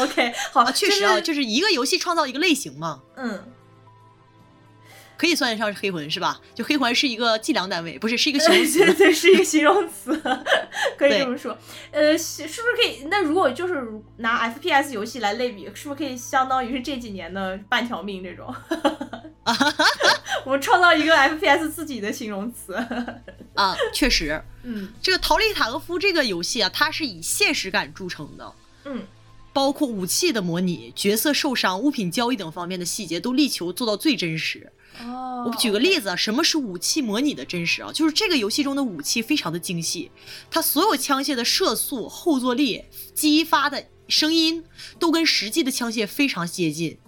[0.00, 3.00] OK 好，啊，确实啊，就是一个游戏创造一个类型嘛。
[3.16, 3.42] 嗯，
[5.16, 6.40] 可以算得上是黑魂是吧？
[6.54, 8.78] 就黑魂是一个计量单位，不是是一个形容词。
[8.84, 10.20] 对对，是一个形容词，
[10.98, 11.56] 可以这么说。
[11.90, 13.06] 呃，是是不是可以？
[13.10, 13.82] 那如果就是
[14.18, 18.54] 拿 FPS 游戏来类比，是不是可以相当于是这几年的半条命这种？
[20.44, 22.74] 我们创造一个 FPS 自己的形容词。
[23.54, 28.52] 啊，确实，嗯这个《逃离塔科夫》这个游戏啊，它是以现实感著称的，
[28.84, 29.02] 嗯
[29.52, 34.70] 包括武器的模拟、角色受伤、物品交易等方面的细节都力求做到最真实。
[35.04, 37.92] 哦我举个例子啊，什么是武器模拟的真实啊？
[37.92, 40.10] 就是这个游戏中的武器非常的精细，
[40.50, 44.64] 它所有枪械的射速、后坐力、激发的声音
[44.98, 46.98] 都跟实际的枪械非常接近。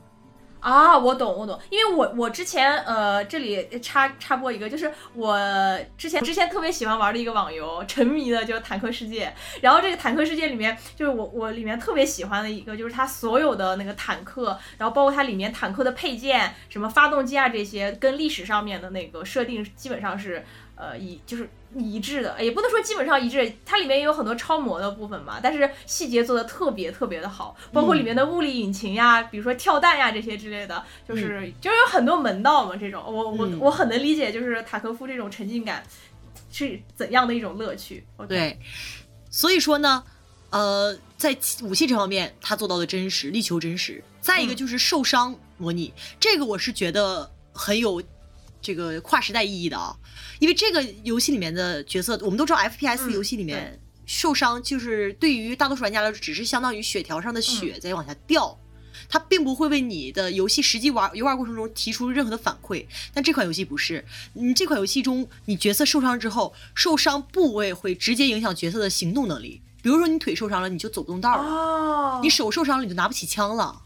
[0.60, 5.38] 啊，我懂，我懂，因为我我之前呃，这里插插播一个，就是我
[5.96, 9.26] 之前之前特别喜欢玩的一个网游，沉迷的就是《坦克世界》。
[9.60, 20.44] 然后这个《坦克世界》里面，就是我我里面特别喜欢的一个，就是它所有的那个坦克，然后包括它里面坦克的配件，什么发动机啊这些，跟历史上面的那个设定基本上是
[20.74, 35.82] 呃一就是一致的，也不能说基本上一致，它里面也有很多超模的部分嘛，但是细节做的特别特别的好，包括里面的物理引擎呀，比如说跳弹呀这些之类的，就是、就是有很多门道嘛，这种我我、嗯我很能理解，就是塔科夫这种沉浸感
[36.50, 38.04] 是怎样的一种乐趣。
[38.26, 38.58] 对，
[39.30, 40.02] 所以说呢，
[40.50, 44.02] 呃，在武器这方面，他做到了真实，力求真实。
[44.20, 48.02] 再一个嗯就是受伤模拟，这个我是觉得很有
[48.60, 49.96] 这个跨时代意义的啊，
[50.38, 53.80] 因为这个游戏里面的角色，我们都知道 FPS 嗯游戏里面。
[54.10, 58.58] 受伤就是对于大多数玩家来说，只是相当于血条上的血在往下掉，
[59.06, 62.86] 它并不会为你的游戏实际玩游玩过程中提出任何的反馈。
[63.12, 69.60] 但这款游戏不是，你这款游戏中，你角色受伤之后，受伤部位会直接影响角色的行动能力。
[69.82, 73.82] 比如说你腿受伤了，你就走不动道了；哦，你手受伤了，你就拿不起枪了。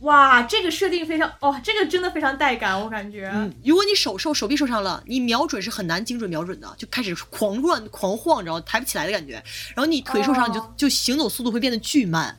[0.00, 3.30] 哇，这个设定非常哦，这个真的非常带感，我感觉。
[3.32, 9.42] 嗯，如果你手受手臂受伤了，你瞄准是很难精准瞄准的，就开始狂乱狂晃，你知道抬不起来的感觉。
[9.74, 12.38] 然后你腿受伤，你就哦就行走速度会变得巨慢。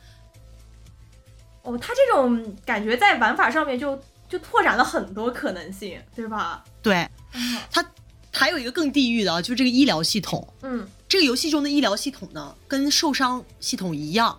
[1.64, 6.64] 哦，它这种感觉在玩法上面就就拓展了很多可能性，对吧？
[6.84, 7.84] 对，嗯它
[8.32, 10.48] 还有一个更地狱的啊，就是这个医疗系统。
[10.62, 14.38] 嗯这个游戏中的医疗系统呢，跟受伤系统一样，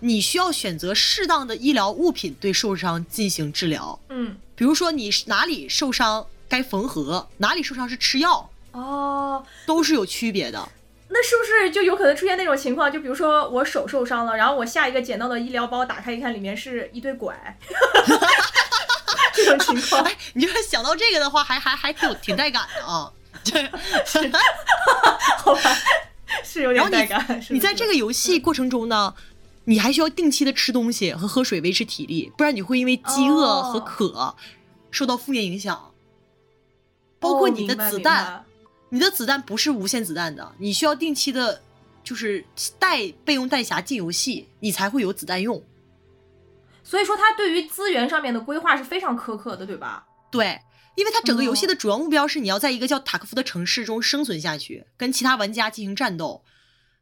[0.00, 3.98] 你需要选择适当的医疗物品对受伤进行治疗。
[4.08, 10.68] 嗯，比如说你哪里受伤该缝合，哪里受伤是吃药，哦，都是有区别的。
[11.12, 12.90] 那是不是就有可能出现那种情况？
[12.90, 17.58] 就比如说我手受伤了，然后我下一个捡到的医疗包打开一看，里面是一堆拐，
[19.34, 20.02] 这种情况。
[20.02, 23.12] 哎，你就是想到这个的话，还还还挺有挺带感的啊。
[23.42, 23.70] 对
[25.38, 25.76] 好吧，
[26.44, 27.42] 是有点带感。
[27.48, 29.14] 你在这个游戏过程中呢，
[29.64, 34.36] 你还需要定期的吃东西和喝水维持体力，不然你会因为饥饿和哦渴
[34.90, 35.92] 受到负面影响。
[37.18, 38.44] 包括哦你的子弹，白
[38.88, 41.62] 你的子弹不是无限子弹的，你需要定期的，
[42.02, 42.44] 就是
[42.78, 45.62] 带备用弹匣进游戏，你才会有子弹用。
[46.82, 50.06] 所以说它对于资源上面的规划是非常苛刻的，对吧？
[50.30, 50.58] 对，
[50.96, 56.42] 因为它整个游戏哦的主要目标是你要在一个叫塔科夫的城市中生存下去，跟其他玩家进行战斗。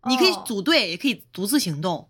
[0.09, 2.09] 你可以哦组队，也可以独自行动。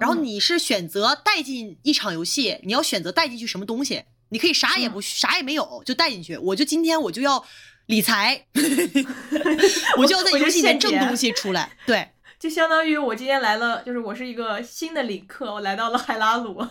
[0.00, 6.36] 然后嗯你是选择带进一场游戏，你要选择带进去什么东西，你可以啥也嗯不、啥也没有就带进去。
[6.38, 7.44] 我就今天我就要
[7.86, 8.46] 理财，
[9.98, 11.76] 我就要在游戏里面挣东西出来。
[11.86, 12.08] 对，
[12.38, 16.66] 就相当于我今天来了，就是我是一个新的领克，我来到了海拉鲁，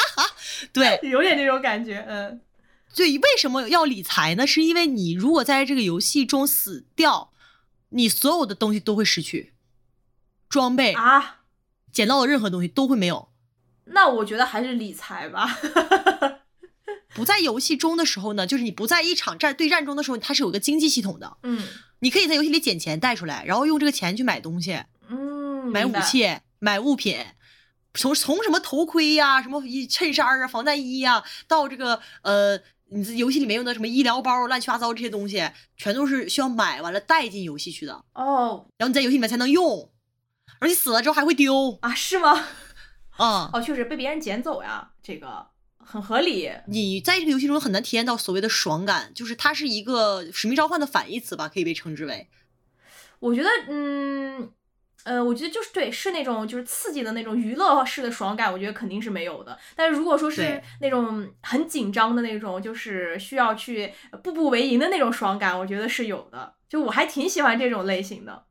[0.72, 2.40] 对， 有点这种感觉，嗯。
[2.94, 4.46] 对为什么要理财呢？
[4.46, 7.30] 是因为你如果在这个游戏中死掉，
[7.90, 9.52] 你所有的东西都会失去，
[10.48, 11.35] 装备、啊，
[11.96, 13.30] 捡到的任何东西都会没有。
[13.86, 15.58] 那我觉得还是理财吧。
[17.14, 21.66] 不在游戏中的时候呢，就是你不在一场战对战中的时候，它是有个经济系统的，嗯
[22.00, 24.78] 你可以在游戏里捡钱带出来，然后用这个钱去买东西、
[25.08, 25.92] 嗯，买武。
[26.02, 27.16] 器、买物品。
[27.94, 39.90] 从从什么头盔呀、什么衣衬衫啊、防弹衣呀、到这个呃，你这游戏里面用的什么医疗包、乱七八糟这些东西，全都是需要买完了带进游戏去的，哦然后你在游戏里面才能用，
[40.58, 42.46] 而且死了之后还会丢啊，是吗？
[43.16, 45.46] 啊、 哦，确实被别人捡走呀，这个
[45.78, 46.50] 很合理。
[46.68, 52.28] 你在这个游戏中很难体验到所谓的爽感，就是它是一个使命召唤的反义词吧，可以被称之为。
[53.18, 54.50] 我觉得，嗯，
[55.04, 59.58] 呃，我觉得就是对，是那种就是刺激的那种娱乐式的爽感，我觉得肯定是没有的。
[59.74, 66.54] 但是如果说是那种很紧张的那种，就是需要去步步为营的那种爽感，我觉得是有的。
[66.68, 68.44] 就我还挺喜欢这种类型的。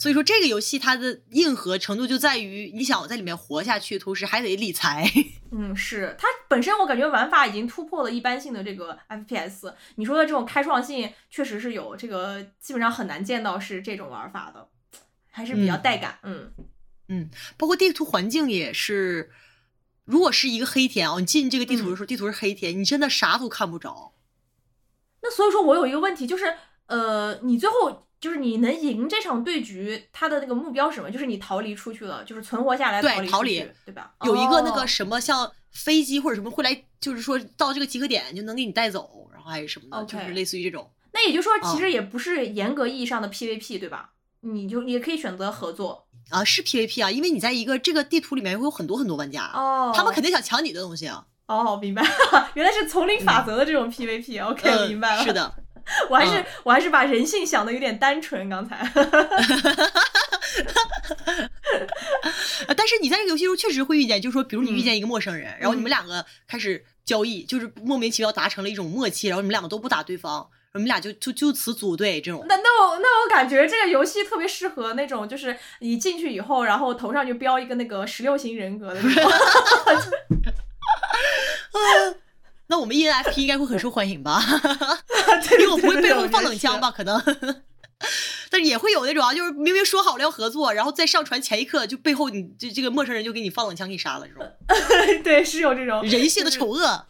[0.00, 5.06] 所以说，这个游戏它的硬核程度就在于，你想在里面活下去，同时还得理财。
[5.52, 9.74] 嗯，是它本身我感觉玩法已经突破了一般性的这个 FPS。
[9.96, 14.70] 你说的这种开创性，确实是有这个，基本上很难见到是这种玩法的，
[15.30, 16.18] 还是比较带感。
[16.22, 16.50] 嗯
[17.08, 17.28] 嗯，
[17.58, 19.30] 包括地图环境也是，
[20.06, 24.14] 如果是一个黑天啊，你进这个地图的时候，地图是黑天，你真的啥都看不着。
[25.20, 26.54] 那所以说我有一个问题，就是
[26.86, 28.06] 呃，你最后。
[28.20, 31.10] 就是你能赢这场对局，他的那个目标是什么？
[31.10, 34.12] 就是你逃离出去了，就是存活下来对逃离，对吧？
[34.24, 40.90] 有一个那个什么像飞机或者什么会来，就是说到这个集合点就能给你带走，然后还是什么的，就是类似于这种。
[41.12, 44.10] 那也就是说，其实也不是严格意义上的 PVP，对吧？
[44.42, 51.26] 你就也可以选择合作啊，是 PVP 啊，因为你在一个这个地图里面会有很多很多玩家哦，他们肯定想抢你的东西啊。
[51.46, 52.02] 哦，明白，
[52.54, 54.42] 原来是丛林法则的这种 PVP。
[54.44, 55.24] OK，明白了。
[55.24, 55.52] 是的。
[56.08, 58.78] 我还是我还是把人性想的有点单纯，刚才。
[62.76, 72.44] 但是你在这个游戏中确实会遇见，就是说，比如你遇见一个陌生人，然后你们两个开始交易，就是莫名其妙达成了一种默契，然后你们两个都不打对方，你们俩就就就此组队这种。
[72.48, 79.30] 那那我那我感觉这个游戏特别适合那种，就是你进去以后，然后头上就标一个那个十六型人格的那种。
[82.70, 84.40] 那我们 ENFP 应该会很受欢迎吧？
[85.58, 86.88] 因为我不会背后放冷枪吧？
[86.88, 87.20] 可能，
[88.48, 94.48] 但是也会有那种啊，就是明明说好了要合作，然后在上船前一刻就背后你这这个陌生人就给你放冷枪给你杀了这种。
[95.24, 97.06] 对，是有这种人性的丑恶。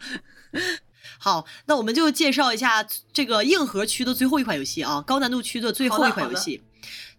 [1.19, 2.83] 好，那我们就介绍一下
[3.13, 6.63] 这个硬核区的最后一款游戏啊，高难度区的最后一款游戏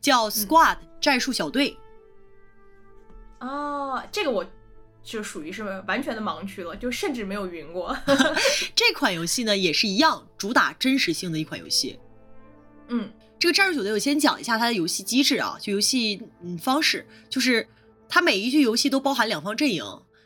[0.01, 1.79] 叫 Squad 战术小队。
[3.39, 4.45] 哦，这个我。
[5.03, 7.97] 就属于是完全的盲区了，就甚至没有云过。
[8.75, 11.99] 这款游戏呢也是一样，主打真实性的一款游戏。
[12.89, 17.67] 嗯，这个战术小队我先讲一下它的游戏机制啊，就游戏嗯方式，就是
[18.09, 19.85] 它每一局游戏都包含两方阵营，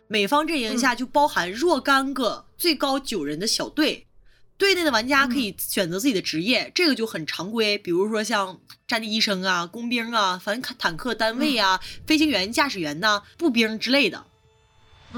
[0.09, 4.07] 每方阵营下就包含若干个最高九人的小队，
[4.59, 14.27] 队内的玩家可以选择自己的职业，这个就很常规，比如说像战地医生啊、工兵啊、反坦克单位啊、飞行员、驾驶员呐、步兵之类的。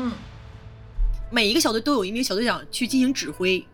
[0.01, 0.13] 嗯，
[1.29, 3.67] 每一个小队都有一名小队长去进行指挥，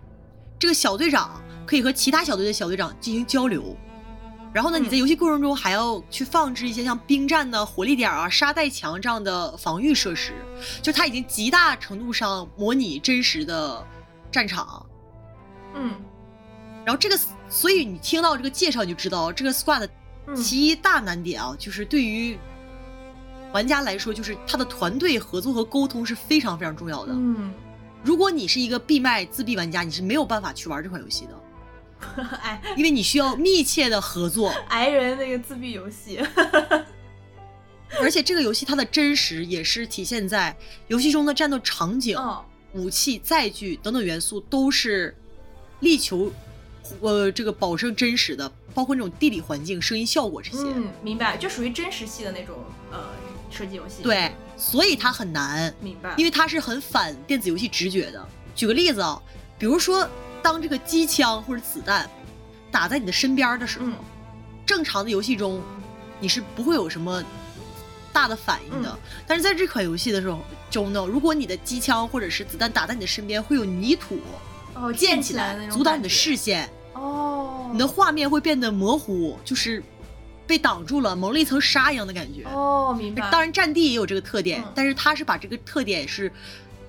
[0.59, 3.77] 这个小队长可以和其他小队的小队长进行交流。
[4.51, 10.33] 然后呢，你在游戏过程中还要去放置一些像兵站呢、火力点啊、沙袋墙这样的防御设施，
[10.81, 13.87] 就它已经极大程度上模拟真实的
[14.33, 14.87] 战场。
[15.75, 15.93] 嗯，
[16.87, 17.19] 然后这个，
[17.51, 19.87] 所以你听到这个介绍你就知道，这个 Squad
[20.35, 22.39] 其一大难点啊，就是对于。
[23.55, 27.13] 玩家来说，就是他的团队合作和沟通是非常非常重要的。
[27.15, 27.55] 嗯，
[28.03, 31.41] 如果你是一个闭麦自闭玩家，你是没有办法去玩这款游戏的。
[32.43, 34.53] 哎，因为你需要密切的合作。
[34.69, 36.19] 挨人那个自闭游戏，
[38.03, 40.55] 而且这个游戏它的真实也是体现在
[40.89, 42.19] 游戏中的战斗场景、
[42.73, 45.17] 武器、载具等等元素都是
[45.79, 46.29] 力求
[47.01, 50.65] 呃这个保证真实的，包括那种地理环境、声音效果这些。
[50.75, 52.57] 嗯，明白，就属于真实系的那种
[52.91, 52.99] 呃。
[53.55, 56.13] 射击游戏对，所以它很难，明白？
[56.17, 58.27] 因为它是很反电子游戏直觉的。
[58.55, 59.21] 举个例子啊，
[59.59, 60.09] 比如说，
[60.43, 62.11] 当这个机枪或者子弹
[62.71, 63.87] 打在你的身边的时候，
[64.67, 65.63] 正常的游戏中
[66.19, 67.23] 你是不会有什么
[68.13, 68.99] 大的反应的。
[69.27, 70.41] 但是在这款游戏的时候
[70.71, 74.19] 中呢，如果你的机枪或者是子弹打在你的身边，会有泥土
[74.75, 79.83] 哦溅起来，阻挡你的视线哦，你的画面会变得模糊，就是。
[80.47, 82.45] 被挡住了，蒙了一层纱一样的感觉。
[82.45, 83.31] 哦，明白。
[83.31, 86.31] 当然，战地也有这个特点，但是它是把这个特点是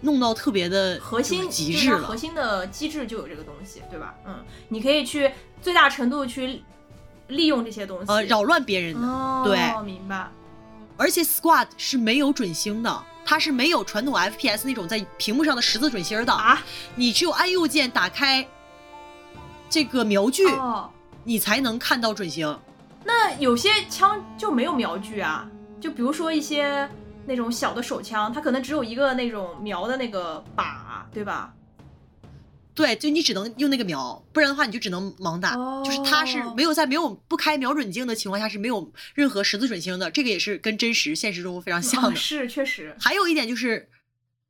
[0.01, 2.07] 弄到特别的核心极致了。
[2.07, 4.13] 核心的机制就有这个东西，对吧？
[4.25, 5.31] 嗯，你可以去
[5.61, 6.61] 最大程度去
[7.27, 9.07] 利用这些东西，呃，扰乱别人的。
[9.07, 10.29] 哦，对，明白。
[10.97, 16.63] 而且 Squad 是没有准星的，它是没有传统 FPS 那种在屏幕上的十字准星的啊。
[16.95, 18.47] 你只有按右键打开
[19.69, 20.43] 这个瞄具，
[21.23, 22.57] 你才能看到准星。
[23.07, 25.47] 那有些枪就没有瞄具啊，
[25.79, 26.89] 就比如说一些
[27.25, 31.53] 那种小的手枪，它可能只有一个那种瞄的那个靶，对吧？
[32.73, 35.55] 对，就你只能用那个瞄，不然的话你就只能盲打。
[35.85, 42.15] 就是它是没有在没有不开瞄准镜的情况下是没有任何十字准星的，这个也是跟真实现实中非常像的。
[42.17, 42.93] 是，确实。
[42.99, 43.87] 还有一点就是，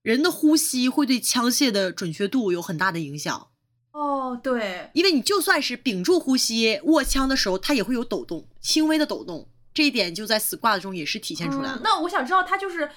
[0.02, 3.50] 人的呼吸会对枪械的准确度有很大的影响。
[3.96, 11.80] 哦，对，因为你就算是屏住呼吸握枪的时候，它也会有抖动，轻微的抖动，这一点就在 Squad 中也是体现出来了。
[11.82, 12.92] 那我想知道，它就是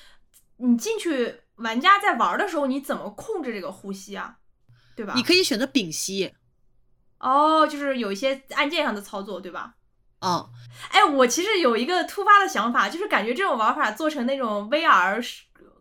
[0.56, 4.38] 你进去玩家在玩的时候，你怎么控制这个呼吸啊？
[4.96, 5.12] 对吧？
[5.14, 6.34] 你可以选择屏息。
[7.20, 9.74] 哦，就是有一些按键上的操作，对吧？
[10.20, 10.50] 嗯，
[10.90, 15.24] 哎，我其实有一个突发的想法，就是感觉这种玩法做成那种 VR。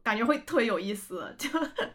[0.07, 1.35] 感觉会特别有意思。
[1.37, 1.49] 就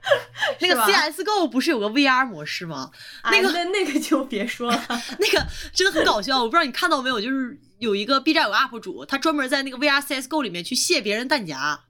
[0.61, 2.91] 那个 CSGO 不是有个 VR 模式吗？
[3.23, 4.85] 哎那个那那个就别说了。
[5.19, 11.85] 那个真的很搞笑，我不知道你看到没有，就是有一个 B 站有个 UP 主，他专门在那个 VR CSGO 里面去卸别人弹夹，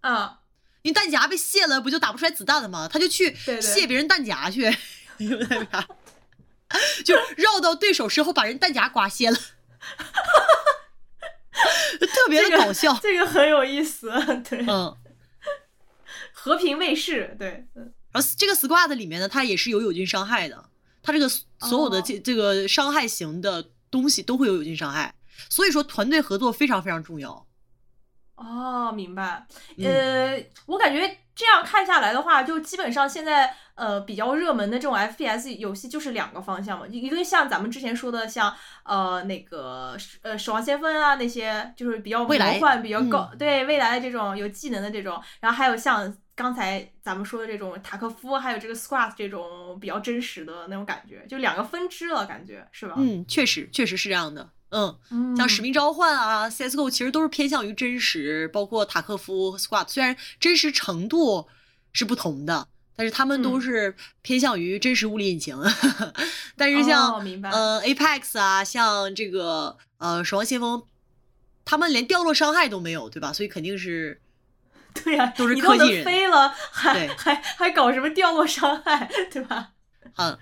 [0.00, 0.40] 啊，
[0.82, 2.88] 因为弹夹被卸了，不就打不出来子弹了吗？
[2.92, 4.68] 他就去卸别人弹夹去，
[7.04, 9.38] 就绕到对手身后把人弹夹刮卸了，
[12.00, 12.98] 特别的搞笑。
[13.00, 14.10] 这个很有意思。
[14.48, 14.96] 对，嗯，
[16.42, 20.64] 和平卫士，对，嗯然后这个 Squad 里面呢，它也是有友军伤害的，
[21.02, 25.14] 它这个所有的哦这这个伤害型的东西都会有友军伤害，
[25.48, 27.46] 所以说团队合作非常非常重要。
[28.36, 29.46] 哦，明白。
[29.76, 38.52] 嗯呃，我感觉这样看下来的话，就基本上现在呃比较热门的这种 FPS 游戏就是两个方向嘛，一个像咱们之前说的像
[38.84, 52.94] 呃那个呃守望先锋啊那些，就是比较魔未来幻、比较高、嗯对未来的这种有技能的这种，然后还有像刚才咱们说的这种塔科夫，还有这个 Squad 这种比较真实的那种感觉，就两个分支了，感觉是吧？
[52.96, 54.48] 嗯，确实确实是这样的。
[54.70, 61.46] 嗯，嗯，像使命召唤啊、CS:GO 其实都是偏向于真实，包括塔科夫和 Squad，虽然真实程度
[61.92, 65.58] 是不同的，但是他们都嗯是偏向于真实物理引擎。
[66.56, 70.82] 但是像、哦明白呃 Apex 啊，像这个呃守望先锋，
[71.66, 73.30] 他们连掉落伤害都没有，对吧？
[73.30, 74.22] 所以肯定是
[74.94, 79.72] 对呀、都是科技人飞了，还还还搞什么掉落伤害，对吧？
[80.16, 80.38] 嗯。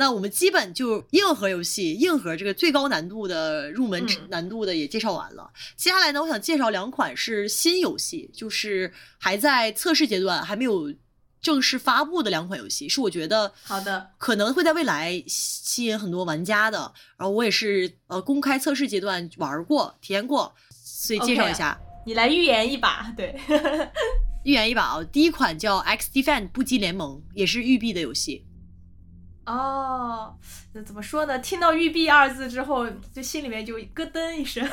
[0.00, 5.50] 那我们基本就硬核游戏，硬核这个最高难度的入门嗯难度的也介绍完了。
[5.74, 10.94] 接下来呢，我想介绍两款是新游戏，就是还在测试阶段，还没有
[11.42, 16.78] 正式发布的两款游戏，是我觉得好的，可能会在未来吸引很多玩家的。
[17.16, 21.76] 然后我也是呃公开测试阶段玩过、体验过，所以介绍一下。
[22.08, 23.38] 你来预言一把，对，
[24.42, 28.46] 预言一把啊，第一款叫《X Defend 不羁联盟》，也是育碧的游戏。
[29.44, 30.34] 哦，
[30.72, 31.38] 那怎么说呢？
[31.38, 34.66] 听到“育碧”二字之后，就心里面就咯噔一声。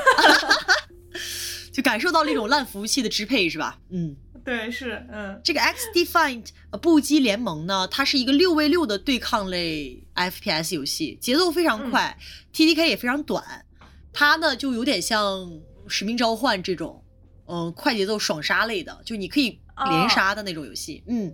[1.74, 3.82] 就感受到了一种烂服务器的支配，是吧？
[3.90, 4.16] 嗯，
[4.46, 12.18] 对，是，嗯，这个 X Defined 呃不羁联盟呢，它是一个六 v 六的对抗类 FPS 游戏，节奏非常快、
[12.54, 13.66] t d k 也非常短。
[14.14, 15.52] 它呢就有点像
[15.90, 17.04] 使命召唤这种，
[17.48, 21.04] 嗯、快节奏爽杀类的，就你可以连杀的那种游戏。
[21.08, 21.34] 嗯，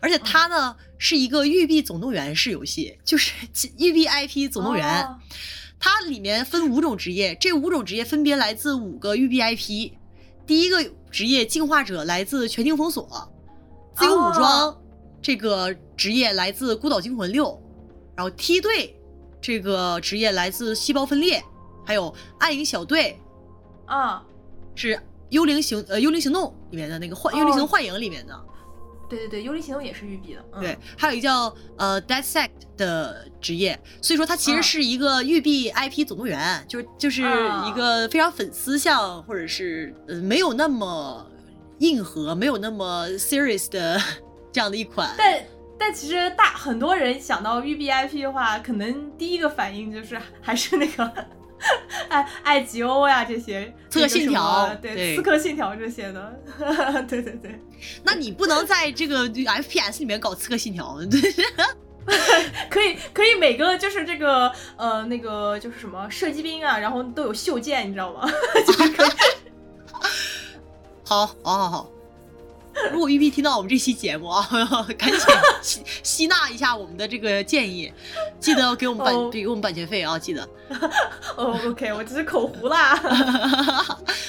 [0.00, 3.32] 而且它呢、是一个育碧总动员式游戏，就是
[3.78, 5.02] 育碧 IP 总动员。
[5.04, 5.18] 哦
[5.84, 9.90] 它里面分五种职业，这五种职业分别来自五个育碧 IP。
[10.46, 13.32] 第一个职业进化者来自全境封锁，
[13.92, 14.78] 自由武装、哦
[15.20, 17.60] 这个职业来自孤岛惊魂六，
[18.16, 18.96] 然后梯队
[19.40, 21.42] 这个职业来自细胞分裂，
[21.84, 23.18] 还有暗影小队
[23.86, 24.24] 啊，
[24.76, 25.00] 是
[25.32, 28.38] 幽灵行呃幽灵行动里面的那个幻、哦幽灵行动幻影里面的，
[29.08, 34.62] 对对对，幽灵行动也是育碧的，嗯、对，还有一个叫呃 Dead Sect 的职业，所以说它其实嗯。
[34.62, 41.26] 是一个育碧 IP 总动员，就是就是啊一个非常粉丝向，或者是呃没有那么
[41.80, 44.00] 硬核、没有那么 serious 的
[44.52, 45.14] 这样的一款。
[45.18, 45.42] 但
[45.78, 51.12] 但其实大很多人想到育碧 IP 的话，可能第一个反应就是还是那个
[52.08, 56.40] 爱爱吉欧呀这些，刺客信条对，对刺客信条这些的，
[57.08, 57.60] 对对对，
[58.04, 61.20] 那你不能在这个 FPS 里面搞刺客信条，对，
[62.68, 68.28] 可以可以每个就是这个呃那个就是什么射击兵啊，然后都有袖剑，你知道吗？
[68.66, 69.10] 就是可以
[71.04, 71.90] 好，好，好，好。
[72.92, 74.46] 如果育碧听到我们这期节目啊，
[74.98, 75.20] 赶紧
[75.62, 77.92] 吸吸纳一下我们的这个建议，
[78.40, 80.48] 记得给我们版哦给我们版权费啊，记得。
[81.36, 82.96] 哦，OK，我只是口胡啦。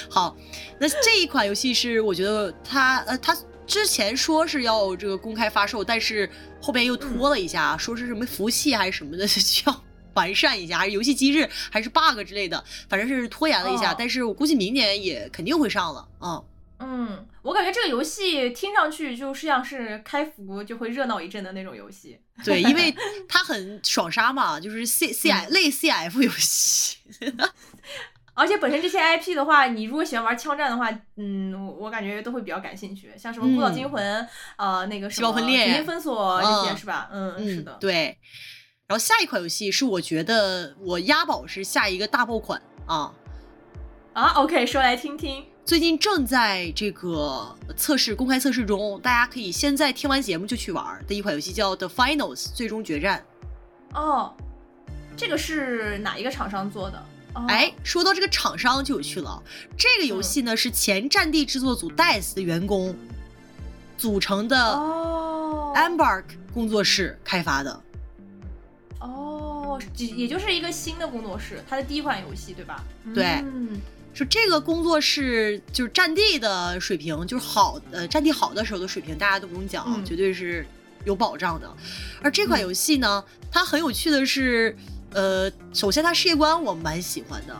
[0.09, 0.35] 好，
[0.77, 3.35] 那这一款游戏是我觉得它呃它
[3.65, 6.29] 之前说是要这个公开发售，但是
[6.61, 9.81] 后边又拖了一下，说是什么服务器还是什么的需要
[10.15, 13.93] 完善一下，还是游戏机制还是 bug 之类的，反正是拖延了一下。
[13.93, 16.35] 哦但是我估计明年也肯定会上了啊。
[16.35, 16.43] 嗯，
[17.41, 22.19] 我感觉这个游戏听上去就是像是开服就会热闹一阵的那种游戏。
[22.43, 22.93] 对，因为
[23.27, 26.97] 它很爽杀嘛，就是 C C I 嗯类 C F 游戏。
[28.35, 34.03] 而且本身这些 IP 的话，你如果喜欢玩枪战的话，嗯，我我感觉都会比较感兴趣，像什么《孤岛惊魂》
[34.57, 37.09] 呃，那个什么细胞分裂全境封锁这些、嗯是吧？
[37.13, 38.17] 嗯，是嗯的，，对。
[38.87, 43.13] 然后下一款游戏是我觉得我押宝是下一个大爆款啊。
[44.13, 45.45] 啊，OK，说来听听。
[45.65, 53.23] 最近正在这个测试公开测试中，大家可以现在听完节目就去玩的一款游戏叫《The Finals》最终决战。
[53.93, 54.33] 哦，
[55.15, 57.01] 这个是哪一个厂商做的？
[57.35, 59.41] 哦、哎，说到这个厂商就有趣了，
[59.77, 62.93] 这个游戏呢是前战地制作组 DICE 的员工
[63.97, 67.81] 组成的哦 Embark 工作室开发的。
[68.99, 72.83] 哦，也也就是一个新的工作室，它的第一款游戏对吧？
[73.15, 73.79] 对嗯
[74.13, 80.65] 说这个工作室就是战地的水平，就是好呃战地好的时候的水平，大家都不用讲，嗯绝对是
[81.03, 81.67] 有保障的。
[82.21, 84.75] 而这款游戏呢，它很有趣的是，
[85.11, 87.57] 呃，首先它世界观我蛮喜欢的，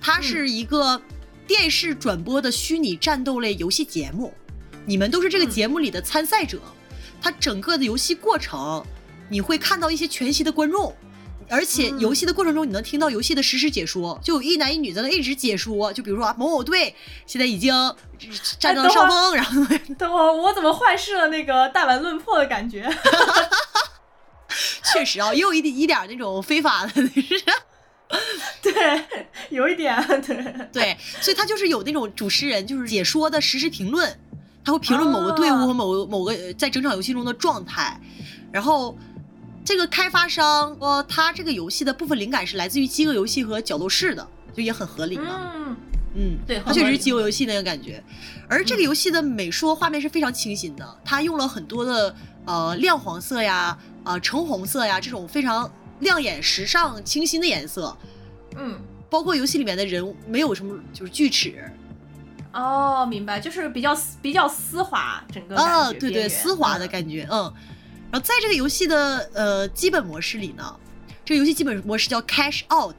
[0.00, 1.00] 它是一个
[1.46, 4.32] 电视转播的虚拟战斗类游戏节目，
[4.86, 6.58] 你们都是这个嗯节目里的参赛者，
[7.20, 8.82] 它整个的游戏过程
[9.28, 10.96] 你会看到一些全息的观众。
[11.50, 15.92] 而且嗯游戏的过程中，你能听到游戏的实时解说，就有一男一女在那一直解说。
[15.92, 16.94] 就比如说啊，某某队
[17.26, 17.74] 现在已经
[18.58, 19.60] 占到了上风，然后
[19.98, 22.88] 等会儿我怎么坏事了那个弹丸论破的感觉？
[24.92, 27.42] 确实啊，也有一点一点那种非法的，是
[28.62, 29.04] 对，
[29.50, 30.54] 有一点对。
[30.72, 34.18] 对，所以他就是有那种主持人，就是解说的实时评论，
[34.64, 38.00] 他会评论某个队伍哦和某个某个呃在整场游戏中的状态，
[38.52, 38.96] 然后。
[39.64, 45.52] 这个开发商说，他这个游戏的部分灵感是来自于饥饿游戏和角斗士的，就也很合理嘛。
[45.54, 45.76] 嗯，
[46.16, 48.02] 嗯，对它确实是饥饿游戏那个感觉。
[48.48, 52.14] 而这个游戏的美术画面是非常清新的，它用了很多的
[52.46, 57.96] 呃亮黄色呀、呃橙红色呀这种非常亮眼、时尚、清新的颜色。
[58.56, 61.70] 嗯，包括游戏里面的人物没有什么就是锯齿
[62.52, 67.52] 哦，明白，就是比较比较丝滑，整个啊，对对，丝滑的感觉，嗯。
[68.10, 70.76] 然后在这个游戏的呃基本模式里呢，
[71.24, 72.96] 这个游戏基本模式叫 Cash Out，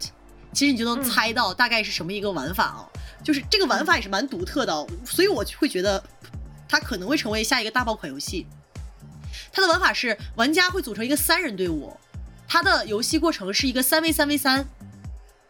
[0.53, 1.03] 其实你就能嗯。
[1.03, 2.89] 猜到大概是什么一个玩法啊，
[3.23, 6.01] 就是这个玩法也是蛮独特的哦，所以我就会觉得
[6.69, 8.47] 它可能会成为下一个大爆款游戏。
[9.51, 11.95] 它的玩法是玩家会组成一个三人队伍，
[12.47, 14.65] 它的游戏过程是一个三 v 三 v 三，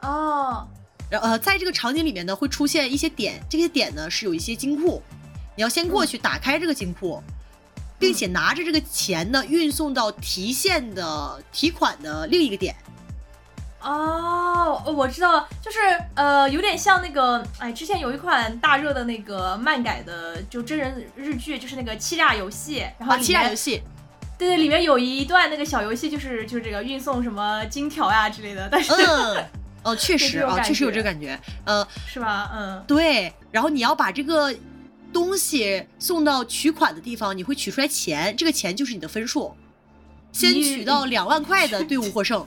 [0.02, 0.68] 哦，
[1.08, 5.04] 然后呃，在这个场景里面呢，会出现一些点，这些点呢是有一些金库，
[5.56, 7.22] 你要先过去打开这个金库，
[8.02, 12.76] 并且拿着这个钱呢运送到提现的提款的另一个点。
[13.84, 15.80] 哦，我知道了，就是
[16.14, 23.82] 呃，有点像那个，哎，之前有一款大热的那个漫改的，就真人日剧，就是那个欺诈游戏，然后啊，欺诈游戏，
[24.38, 29.46] 对对，里面有一段那个小游戏，就是就是这个运送什么金条呀之类的，但是、嗯，
[29.82, 32.52] 哦，确实啊，确实有这个感觉，呃，是吧？
[32.54, 34.54] 嗯，对，然后你要把这个
[35.12, 39.54] 东西送到取款的地方，你会取出来钱，这个钱就是你的分数，
[40.32, 42.46] 先取到两万块的队伍获胜。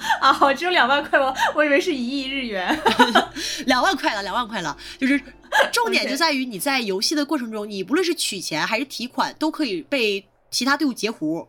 [0.22, 1.34] 啊，我只有两万块吗？
[1.54, 2.80] 我以为是一亿日元。
[3.66, 5.20] 两万块了，两万块了，就是
[5.70, 11.46] 重点 就在于你在游戏的过程中，你不论是取钱还是提款，都可以被其他队伍截胡，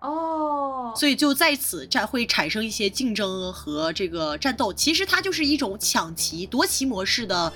[0.00, 4.70] 哦，所以就在此战会产生一些竞争和这个战斗。
[4.70, 7.50] 其实它就是一种抢旗夺旗模式的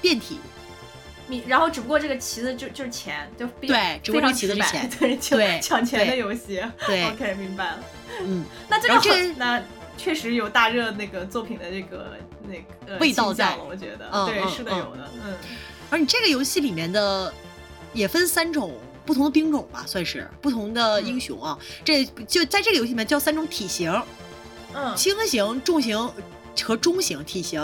[0.00, 0.38] 变体，
[1.28, 6.62] 你然后只不过这个旗子就就是钱，就比对只不过这个旗子是非常直白钱对抢对抢钱的游戏。
[6.86, 7.84] 对，OK，明白了。
[8.20, 9.62] 嗯，那这个这很那
[9.96, 12.16] 确实有大热那个作品的这个
[12.46, 15.34] 那个、呃、味道在了，我觉得，对，是的，嗯有的，嗯，
[15.90, 17.32] 而你这个游戏里面的
[17.92, 21.58] 也分三种不同的兵种吧，算是不同的英雄啊。
[21.84, 23.90] 这就在这个游戏里面叫三种体型，
[24.74, 26.08] 嗯，轻型、重型
[26.62, 27.60] 和中型体型。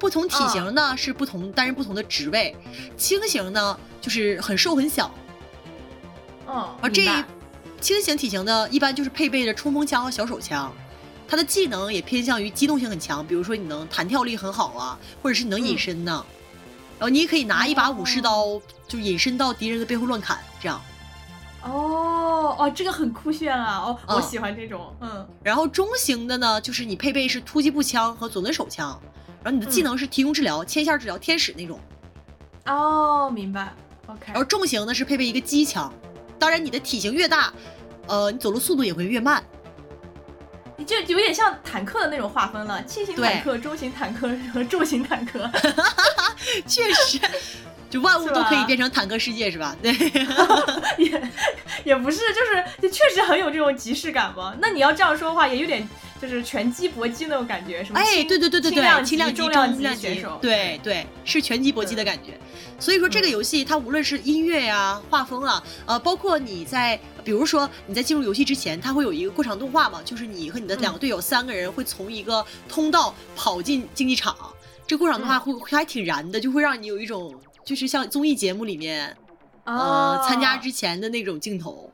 [0.00, 2.56] 不同体型呢、是不同担任不同的职位，
[2.96, 5.14] 轻型呢就是很瘦很小，
[6.48, 7.04] 嗯，而这
[7.80, 10.72] 轻型体型的一般就是配备着冲锋枪和小手枪，
[11.28, 16.24] 它的技能也偏向于机动性很强，比如说你能弹跳力很好啊，或者是你能隐身呢。
[16.98, 20.80] 然后你也可以拿一把武士刀，就隐身到敌人的背后乱砍，这样。
[21.62, 23.78] 哦哦，这个很酷炫啊！
[23.78, 28.98] 哦，我嗯喜欢这种，嗯，然后中型的呢，就是你配备是突击步枪和左轮手枪，
[29.42, 31.80] 然后你的技能是提供治疗、牵线治疗、天使那种。
[32.66, 33.72] 哦，明白
[34.06, 35.92] ，OK，然后重型呢是配备一个机枪，
[36.38, 37.52] 当然你的体型越大，
[38.06, 39.42] 呃，你走路速度也会越慢。
[40.76, 45.50] 你就有点像坦克的那种划分了，轻型坦克、中型坦克和重型坦克。
[46.66, 47.18] 确实，
[47.90, 49.76] 就万物都可以变成坦克世界是吧？
[49.82, 49.92] 对。
[50.96, 51.30] 也
[51.84, 54.54] 也不是，就是就确实很有这种即视感嘛。
[54.60, 55.86] 那你要这样说的话，也有点
[56.20, 62.38] 就是拳击搏击那种感觉，什么哎，轻对对对对对，轻量级、重量级选手，对对，是拳击搏击的感觉。
[62.78, 74.36] 所以说这个游戏它无论是音乐呀、画风啊，呃，包括你在，比如说你在进入游戏之前，它会有一个过场动画嘛，就是你和你的两个队友三个人会从一个通道跑进竞技场，
[74.86, 79.16] 这过场动画会会还挺燃的，就会让你有一种就是像综艺节目里面
[79.64, 81.90] 呃哦参加之前的那种镜头。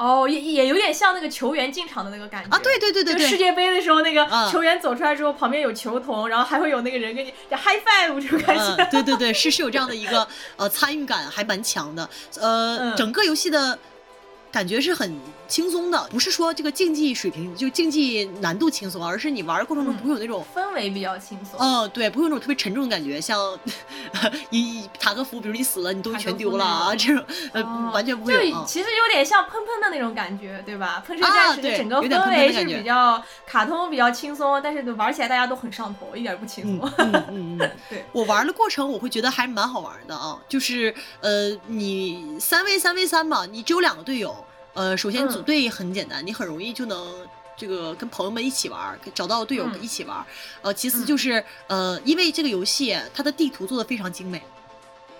[0.00, 8.82] 哦，也也有点像那个球员进场的那个感觉啊，对对对对世界杯的时候，那个嗯球员走出来之后，旁边有球童，然后还会有那个人跟你就 high five 这种感觉。
[8.82, 10.26] 嗯，对对对，是是有这样的一个
[10.56, 12.08] 呃参与感，还蛮强的。
[12.40, 13.78] 呃，嗯整个游戏的
[14.50, 15.20] 感觉是很
[15.50, 20.46] 轻松的，不是说这个竞技水平就竞技难度轻松，而是你玩的过程中嗯不会有那种。
[20.54, 21.58] 氛围比较轻松。
[21.58, 23.58] 嗯、对，不会有那种特别沉重的感觉，像
[24.50, 28.56] 一塔科夫，比如你死了，你东西全丢了啊，这种呃、哦完全不会就有。
[28.56, 31.02] 嗯其实有点像喷喷的那种感觉，对吧？
[31.04, 36.92] 喷射啊战士整个氛围是比较卡通、比较轻松，但是玩起来大家都很上头，一点不轻嗯松。
[36.98, 44.36] 嗯嗯嗯， 对，我玩的过程我会觉得还蛮好玩的啊，就是呃，你三 v 三 v 三嘛，你只有两个队友，
[44.74, 45.28] 呃，首先嗯。
[45.28, 47.14] 组队很简单，你很容易就能。
[47.56, 49.82] 这个跟朋友们一起玩，找到队友嗯。
[49.82, 50.24] 一起玩，
[50.62, 51.06] 呃，其次嗯。
[51.06, 54.42] 就是呃，因为这个游戏它的地图做的非常精美，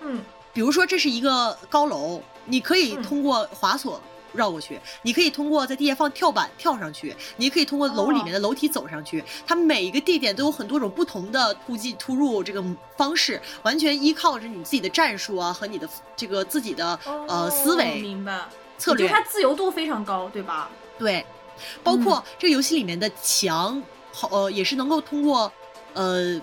[0.01, 0.19] 嗯。
[0.51, 3.03] 比如说这是一个高楼，你可以嗯。
[3.03, 4.01] 通过滑索
[4.33, 9.23] 绕过去，你可以通过在地下放跳板跳上去，你可以通过楼里面的楼梯走上去。
[9.45, 12.63] 它每一个地点都有很多种不同的突进突入这个
[12.97, 18.45] 方式，完全依靠着你自己的战术啊和你的这个自己的呃哦思维明白。
[18.81, 19.13] 策略就。
[19.13, 20.69] 它自由度非常高，对吧？
[20.97, 21.25] 对，
[21.83, 25.51] 包括这个游戏里面的墙，好呃也是能够通过
[25.93, 26.41] 呃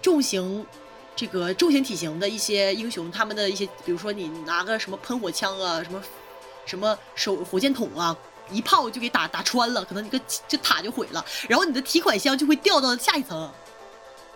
[0.00, 0.66] 重型。
[1.14, 6.02] 这个重型体型的一些英雄，他们的一些，比如说你拿个什么喷火枪啊，什么
[6.64, 8.16] 什么手火箭筒啊，
[8.50, 10.18] 一炮就给打打穿了，可能你个
[10.48, 13.52] 这塔就毁了，然后你的提款箱就会掉到下一层。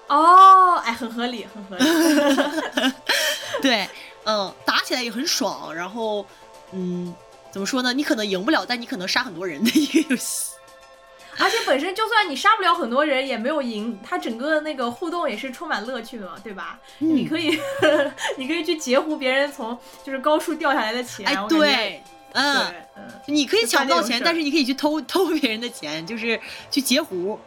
[0.08, 2.92] 哦，哎，很合理，很合理。
[3.62, 3.88] 对，
[4.24, 6.26] 嗯，打起来也很爽，然后，
[6.72, 7.12] 嗯，
[7.56, 7.90] 怎么说呢？
[7.94, 10.50] 你可能赢不了，但你可能杀很多人的一个游戏。
[11.40, 16.78] 而且本身就算你杀不了很多人，也没有赢，它整个那个互动也是充满乐趣的嘛，对吧？
[16.98, 17.58] 嗯你可以，
[18.36, 21.24] 你可以去截胡别人从就是高处掉下来的钱。
[21.26, 22.02] 哎对，
[22.32, 22.74] 嗯。
[22.94, 26.38] 嗯，你可以抢不到钱，但是你可以去偷偷别人的钱，就是
[26.70, 27.40] 去截胡。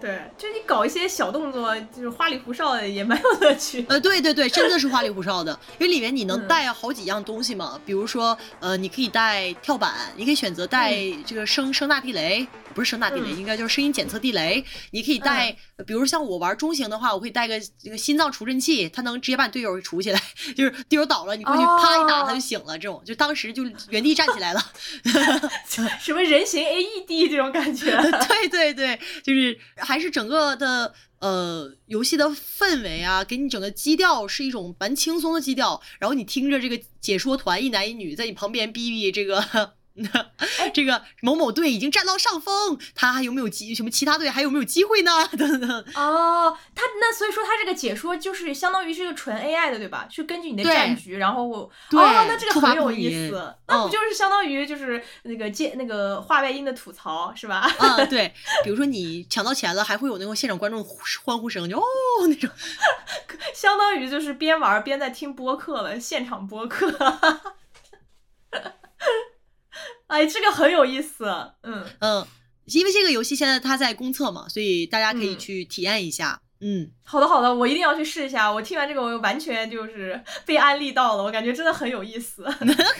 [0.00, 3.84] 对，就你搞一些小动作，就是花里胡哨的，也蛮有乐趣。
[3.88, 10.94] 呃，对对对，真的是花里胡哨的，因为里面你能嗯带好几样东西嘛，比如说，呃，你可以带跳板，你可以选择带
[11.26, 14.64] 这个声声纳地雷，不是声纳地雷，嗯应该就是声音检测地雷。
[14.92, 20.22] 你可以带，呃比如像我玩中型的话，我会带个这个心脏除震器，它能直接把你队友除起来，
[20.56, 24.64] 就是队友倒了，你过去啪一打哦他就醒了，这种就当时就原地站起来了。
[26.00, 27.90] 什么人形 AED 这种感觉。
[28.28, 29.58] 对对对，就是
[29.88, 39.77] 还是整个的呃游戏的氛围啊，给你整个基调是一种蛮轻松的基调，然后你听着这个解说团一男一女在你旁边哔哔这个。
[40.72, 43.74] 这个某某队已经占到上风，他还有没有机？
[43.74, 45.26] 什么其他队还有没有机会呢？
[45.36, 45.70] 等等。
[45.94, 50.06] 哦，他那所以说他这个解说就是相当于是个纯 AI 的，对吧？
[50.10, 57.70] 是根据你的战局，然后哦，那这个很有意思，那不嗯就是相当于就是那个接那个话外音的吐槽是吧？
[57.78, 58.32] 啊，对，
[58.64, 60.84] 比如说你抢到钱了，还会有那种现场观众
[61.24, 61.84] 欢呼声，就哦
[62.28, 62.48] 那种。
[63.54, 66.92] 相当于就是边玩边在听播客了，现场播客。
[70.08, 71.24] 哎，这个很有意思，
[71.62, 72.26] 嗯，嗯，
[72.66, 76.40] 因为这个游戏现在它在公测嘛，所以大家可以嗯去体验一下。
[76.60, 78.50] 嗯，好的好的，我一定要去试一下。
[78.52, 82.44] 我听完这个，我完全就是 被安利到了，我感觉真的很有意思。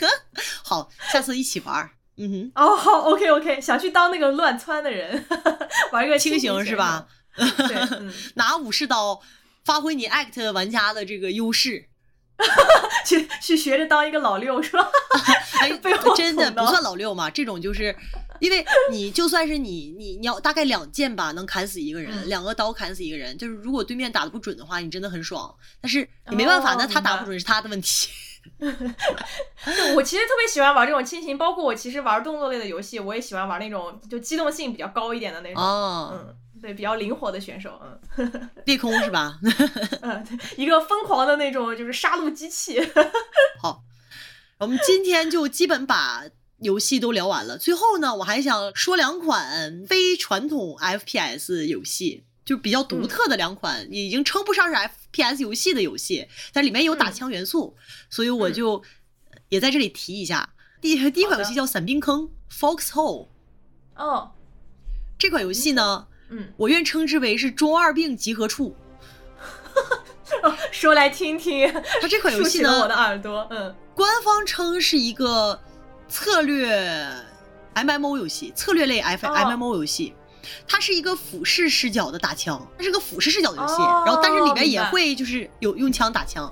[0.63, 1.91] 好，下次一起玩儿。
[2.15, 5.25] 嗯哦，好，OK OK，想去当那个乱窜的人，
[5.91, 7.07] 玩一个哼，轻型是吧？？
[7.35, 9.19] 对，嗯，拿武士刀，
[9.65, 11.88] 发挥你 act 玩家的这个优势。
[13.05, 14.89] 去去学着当一个老六是吧？
[15.61, 17.95] 哎背后， 真的不算老六嘛，这种就是。
[18.39, 25.53] 因为你就算是你你你要大概两剑吧能砍死一个人，嗯两个刀砍死一个人，就是如果对面打的不准的话，你真的很爽。
[25.81, 28.07] 但是你没办法，哦那他打不准是他的问题。
[28.59, 28.67] 就
[29.93, 35.61] 我其实特别喜欢玩这种亲情，包括我其实玩动作类的游戏，我也喜欢玩那种就机动性比较高一点的那种。
[35.61, 37.79] 哦，嗯，对，比较灵活的选手，
[38.17, 39.39] 嗯 利空是吧？
[40.01, 42.79] 嗯，对一个疯狂的那种就是杀戮机器。
[43.61, 43.83] 好，
[44.59, 46.23] 我们今天就基本把
[46.59, 47.57] 游戏都聊完了。
[47.57, 57.77] 最后呢，我还想说两款非传统 FPS 游戏，就比较独特的两款，已经称不上是 FPS 游戏的游戏，但里面有打嗯枪元素，
[58.09, 58.83] 所以我嗯就
[59.47, 60.53] 也在这里提一下。
[60.81, 63.27] 第第一款游戏叫《伞兵坑》（Foxhole）。
[63.95, 64.31] 哦，
[65.17, 68.75] 这款游戏呢，嗯，我愿称之为是中二病集合处。
[70.71, 71.71] 说来听听，
[72.01, 73.47] 它这款游戏呢我的，耳朵。
[73.49, 75.59] 嗯，官方称是一个
[76.07, 77.07] 策略
[77.75, 80.13] MMO 游戏，策略类 F 哦 MMO 游戏。
[80.67, 86.49] 它是一个俯视视角的打枪，它是个俯视视角的游戏，哦然后但是里面也会就是有用枪打枪。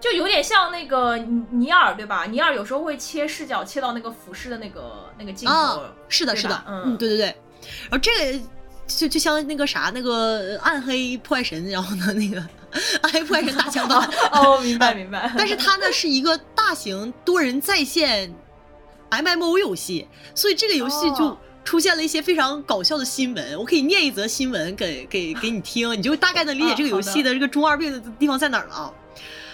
[0.00, 2.26] 就有点像那个尼尼尔对吧？
[2.26, 5.54] 尼尔有时候会切视角，切到那个俯视的那个那个镜头。
[5.54, 7.26] 啊，是的，是的，嗯嗯，对对对。
[7.88, 8.40] 然后这个
[8.86, 12.38] 就就像那个啥，那个暗黑破坏神，然后呢，那个
[13.02, 13.98] 暗黑破坏神大枪版，
[14.32, 15.32] 哦，明白明白。
[15.36, 18.34] 但是它呢是一个大型多人在线
[19.10, 23.58] MMO 游戏，所以这个游戏就哦出现了一些非常搞笑的新闻。
[23.58, 28.92] 我可以念一则新闻给给给你听，你就大概能理解这个游戏的这个中二病的地方在哪儿了啊。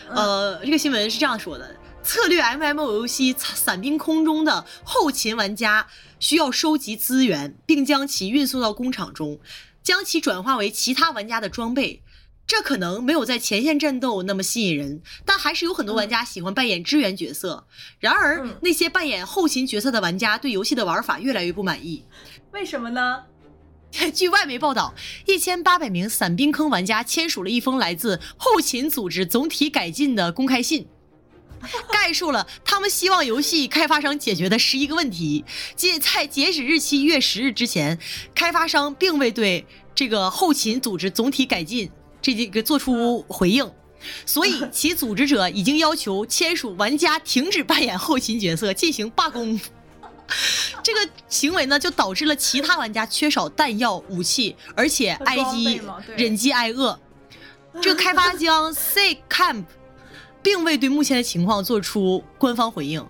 [0.08, 1.70] 嗯呃，这个新闻是这样说的：
[2.02, 5.86] 策略 MMO 游戏《伞兵空中》的后勤玩家
[6.18, 9.38] 需要收集资源，并将其运送到工厂中，
[9.82, 12.02] 将其转化为其他玩家的装备。
[12.46, 17.66] 这可能没有在前线战斗那么吸引人，但还是有很多玩家喜欢扮演支援角色。
[18.00, 22.04] 然而嗯，那些扮演后勤角色的玩家对游戏的玩法越来越不满意。
[22.52, 23.24] 为什么呢？
[24.14, 24.94] 据外媒报道，
[25.26, 30.88] 一千八百名伞兵坑玩家签署了一封来自后勤组织总体改进的公开信，
[31.90, 35.44] 概述了他们希望游戏开发商解决的十一个问题。
[35.76, 37.98] 即在截止日期一月十日之前，
[38.34, 41.90] 开发商并未对这个后勤组织总体改进
[42.22, 43.70] 这几个做出回应。
[44.24, 49.60] 所以，其组织者已经要求签署玩家停止扮演后勤角色，进行罢工。
[50.82, 55.82] 这个行为呢，就导致了其他玩家缺少弹药、武器，而且挨饥
[56.16, 56.98] 忍饥挨饿。
[57.82, 59.64] 这个开发商 C Camp
[60.42, 63.04] 并未对目前的情况做出官方回应。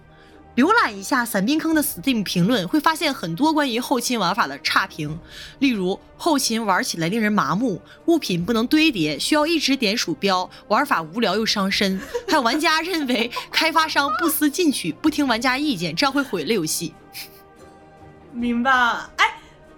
[0.57, 5.19] 浏览一下伞兵坑的 Steam 评论，会发现很多关于后勤玩法的差评，
[5.61, 11.99] 例如后勤玩起来令人麻木，物品不能堆叠，需要一直点鼠标，玩法无聊又伤身。
[12.29, 16.93] 还有玩家认为开发商不思进取，不听玩家意见，这样会毁了游戏。
[18.33, 18.73] 明白。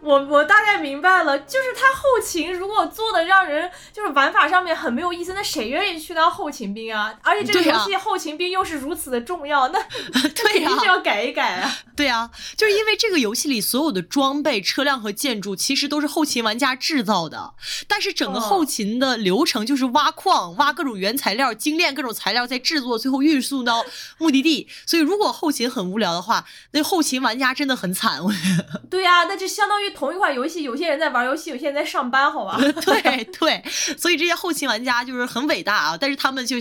[0.03, 7.15] 哎，我我大概明白了，就是他后勤如果做的让人就是玩法上面很没有意思，那谁愿意去当后勤兵啊？
[7.23, 9.81] 而且这个游戏后勤兵又是如此的重要，那
[10.35, 11.79] 对呀、肯定是要改一改啊。
[11.95, 17.55] 对啊，就是因为这个游戏里所有的装备、车辆和建筑其实都是后勤玩家制造的，
[17.87, 23.85] 但是整个哦后勤的流程就是挖矿、挖各种原材料、精炼各种材料，再制作，最后运送到
[24.19, 24.69] 目的地。
[24.87, 28.23] 所以如果后勤很无聊的话，那后勤玩家真的很惨。
[28.25, 32.59] 我觉得对呀、那就相当于同一款游戏，有些人在玩游戏，有些人在上班，好吧？
[32.85, 33.63] 对对，
[33.97, 36.57] 所以这些后勤玩家就是很伟大啊，但是他们就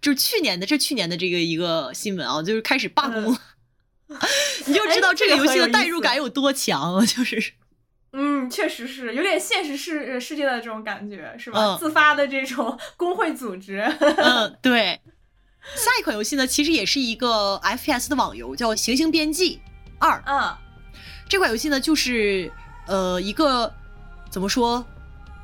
[0.00, 3.36] 就是去年的这去年的这个一个新闻啊，就是开始罢工。
[4.66, 7.52] 你就知道哎这个游戏的代入感有多强，就是
[8.12, 11.60] 嗯，确实是有点现实世呃世界的这种感觉，是吧？
[11.60, 13.80] 嗯自发的这种工会组织。
[14.18, 15.00] 嗯，对。
[15.74, 19.60] 下一款游戏呢，其实也是一个 FPS 的网游，叫《行星边际
[19.98, 20.12] 二》。
[20.24, 20.56] 嗯，
[21.28, 22.48] 这款游戏呢，就是
[22.86, 23.72] 呃一个
[24.30, 24.84] 怎么说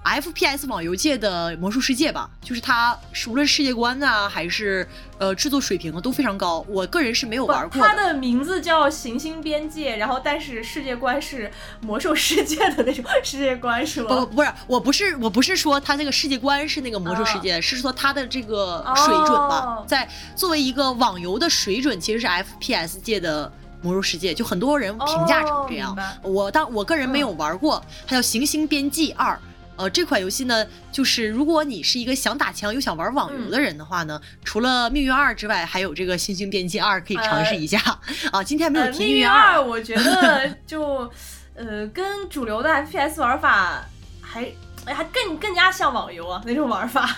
[0.05, 4.87] ，FPS 网游界的魔兽世界吧，就是它无论世界观啊，还是
[5.19, 6.65] 呃制作水平啊，都非常高。
[6.69, 11.49] 我个人是没有玩不，过它的名字叫《行星边界》，然后但是世界观是
[11.81, 14.09] 魔兽世界的那种 世界观，是吗？
[14.09, 23.51] 不不是，我不是我不是说它那个世界观是那个魔兽世界，是说它的这个水准吧，哦在作为一个网游的水准，其实是 FPS 界的
[23.83, 25.95] 魔兽世界，就很多人评价成这样。
[26.23, 29.35] 哦我当我个人没有玩过，它叫《行星边际二》。
[29.75, 37.81] 呃，这款游戏呢，就是如果你是一个想打枪又想玩网游的人的话呢，除了《命运二》之外，还有这个《星星边际二》可以尝试一下、
[38.31, 38.45] 啊。
[38.45, 41.11] 今天没有命运二》，我觉得就
[41.57, 43.83] 呃跟主流的 FPS 玩法
[44.21, 44.45] 还
[44.85, 47.09] 哎还更更加像网游啊那种玩法。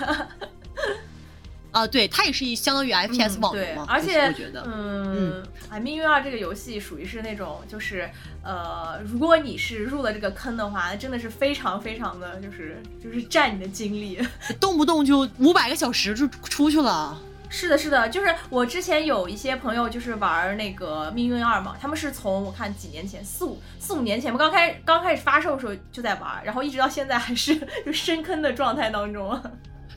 [1.75, 8.09] 啊，对，它也是一相当于 FPS 嗯网游嘛，，对而且我觉得，嗯，哎，命运二这个游戏属于是那种，就是
[8.45, 14.19] 呃，如果你是入了这个坑的话，真的是非常非常的就是就是占你的精力。
[14.61, 17.21] 动不动就五百个小时就出去了。
[17.51, 29.41] 是的，是的，就是我之前有一些朋友就是玩那个命运二嘛，他们是从我看几年前四五四五年前吧，刚开刚开始发售的时候就在玩，然后一直到现在还是就 深坑的状态当中。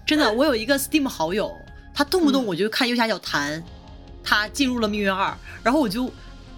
[0.06, 1.52] 真的，我有一个 Steam 好友，
[1.98, 3.64] 他动不动嗯我就看右下角弹，
[4.24, 6.12] 他进入了命运二，然后我就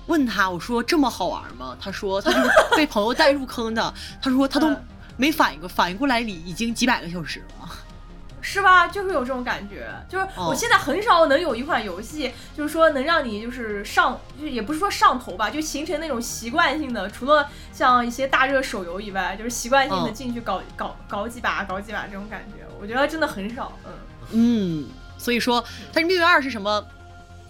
[0.08, 1.78] 问他，我说这么好玩吗？
[1.80, 4.86] 他说他就是 被朋友带入坑的，他说他都嗯
[5.16, 7.70] 没反应过，反应过来里已经几百个小时了。
[8.42, 8.88] 是吧？
[8.88, 23.72] 就是有这种感觉，就是哦我现在很少能有一款游戏，就是说能让你就是上，就是也不是说上头吧，就形成那种习惯性的，除了像一些大热手游以外，就是习惯性的嗯进去搞、搞搞几把、搞几把这种感觉，我觉得真的很少。
[23.86, 23.92] 嗯，
[24.32, 24.88] 嗯，
[25.20, 25.64] 所以说，
[25.94, 26.84] 但是命运二是什么？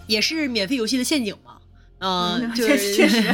[0.06, 1.56] 也是免费游戏的陷阱嘛？
[2.00, 3.22] 呃，嗯就确实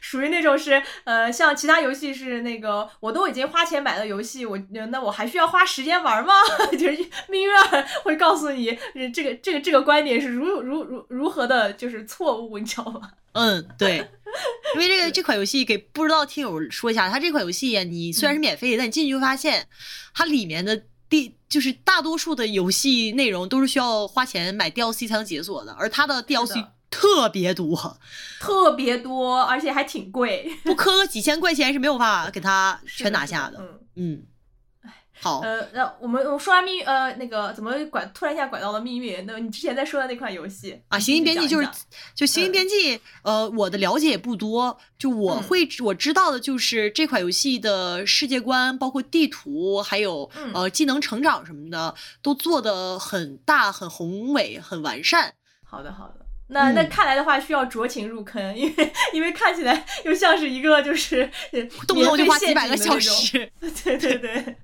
[0.00, 6.32] 属于那种是呃，像其他游戏是那个我都已经花钱买了游戏，我那我还需要花时间玩吗？
[6.72, 6.96] 就是
[7.28, 8.76] 命运二会告诉你，
[9.12, 13.10] 这个这个这个观点是如如如如何的，就是错误，你知道吗？
[13.32, 13.98] 嗯，对，
[14.74, 19.68] 因为这个这款游戏给不知道听友说一下，它这款游戏你虽然是免费的，但你进去就发现
[20.14, 27.98] 它里面的第就是大多数的游戏内容都是需要花钱买 DLC 才能解锁的，而它的 DLC 特别多，
[28.40, 33.60] 特别多，而且还挺贵，不磕个几千块钱是没有办法给它全拿下的，
[33.96, 34.22] 嗯。
[35.22, 39.22] 好，呃，那我们我说完命运，呃，那个怎么拐突然一下拐到了命运？
[39.26, 41.68] 那你之前在说的那款游戏啊，行星编辑就是
[42.14, 55.34] 就行星编辑，呃，我的了解也不多，就我会我知道的就是这款游戏的世界观，包括地图，还有呃技能成长什么的，都做的很大、很宏伟、很完善。
[55.62, 61.30] 好的，好的，那那看来的话，需要酌情入坑，因为因为看起来又像是一个就是
[61.86, 63.52] 动不动就花几百个小时，
[63.84, 64.56] 对 对对。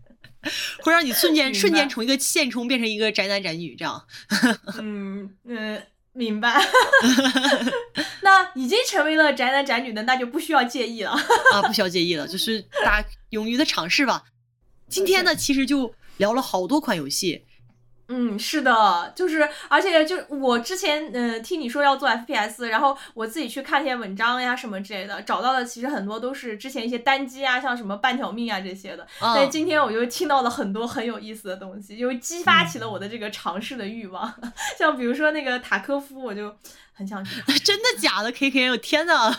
[0.80, 4.06] 会让你瞬间瞬间从一个现充变成一个宅男宅女这样。
[4.78, 5.82] 嗯嗯，
[6.12, 6.60] 明白。
[8.22, 11.10] 那已经成为了宅男宅女的，那就不需要介意了
[11.52, 14.24] 啊，不需要介意了，就是大家勇于的尝试吧。
[14.88, 17.45] 今天呢，其实就聊了好多款游戏。
[18.08, 29.06] 嗯，是的，就是，而且就我之前，嗯，听你说要做 FPS，然后我自己去看一些文章呀什么之类的，找到的其实很多都是之前一些单机啊，像什么半条命啊这些的。
[29.20, 34.32] 但今天我又听到了很多很有意思的东西，又激发起了我的这个尝试的欲望。
[34.78, 36.54] 像比如说那个塔科夫，我就
[36.94, 37.42] 很想去。
[37.64, 39.34] 真的假的？K K，我天呐！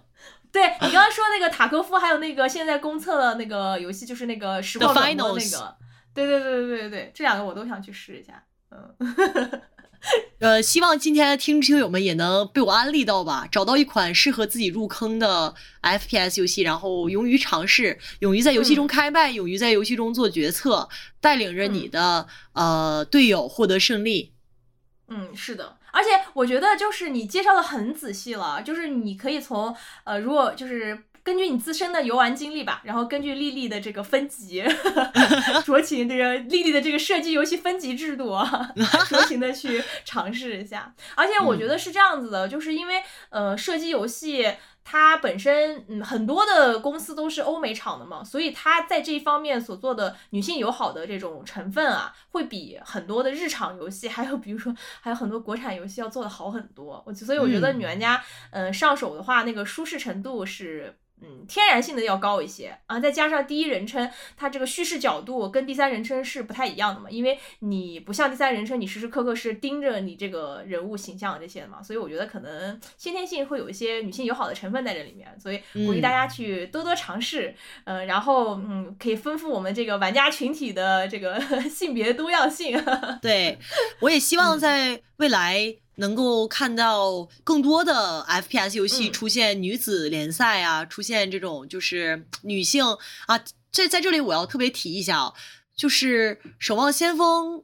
[0.52, 5.76] 对你刚刚说那个塔科夫，还有那个现在公测的那个游戏，就是那个实况转播那个。
[6.14, 8.42] 对对对对对对对，这两个我都想去试一下。
[8.70, 9.60] 嗯，
[10.40, 20.88] 呃，希望今天的听听友们也能被我安利到吧，找到一款适合自己入坑的 FPS 游戏，然后勇于尝试，勇于在游戏中开麦，勇于在游戏中做决策，
[21.20, 24.32] 带领着你的呃队友获得胜利。
[25.08, 31.04] 嗯，是的，而且我觉得就是你介绍的很仔细了，就是你可以从呃，如果就是。
[31.22, 34.62] 根据你自身的游玩经历吧，然后根据莉莉的这个分级，
[35.64, 38.72] 酌情这个莉莉的这个射击游戏分级制度啊，
[39.08, 40.94] 酌情的去尝试一下。
[41.14, 44.50] 而且我觉得是这样子的，就是因为呃射击游戏
[44.82, 57.02] 它本身嗯很多的公司都是欧美厂的嘛，所以它在这一方面所做的女性友好的这种成分啊，会比很多的日常游戏，还有比如说还有很多国产游戏要做的好很多。
[57.06, 60.96] 我所以我觉得女玩家嗯上手的话，那个舒适程度是。
[61.22, 77.54] 嗯，天然性的要高一些啊，再加上第一人称，它这个叙事角度跟第三人称是不太一样的嘛，因为你不像第三人称，你时时刻刻是盯着你这个人物形象这些的嘛，所以我觉得可能先天性会有一些女性友好的成分在这里面，所以鼓励大家去多多尝试，
[77.84, 82.82] 呃，然后嗯，可以丰富我们这个玩家群体的这个 性别多样性。
[83.20, 83.58] 对，
[84.00, 85.76] 我也希望在未来。
[86.00, 92.84] 能够看到更多的 FPS 游戏出现女子联赛啊，出现这种就是女性
[93.26, 93.38] 啊，
[93.70, 95.34] 这在这里我要特别提一下啊，
[95.76, 97.58] 就是《守望先锋》，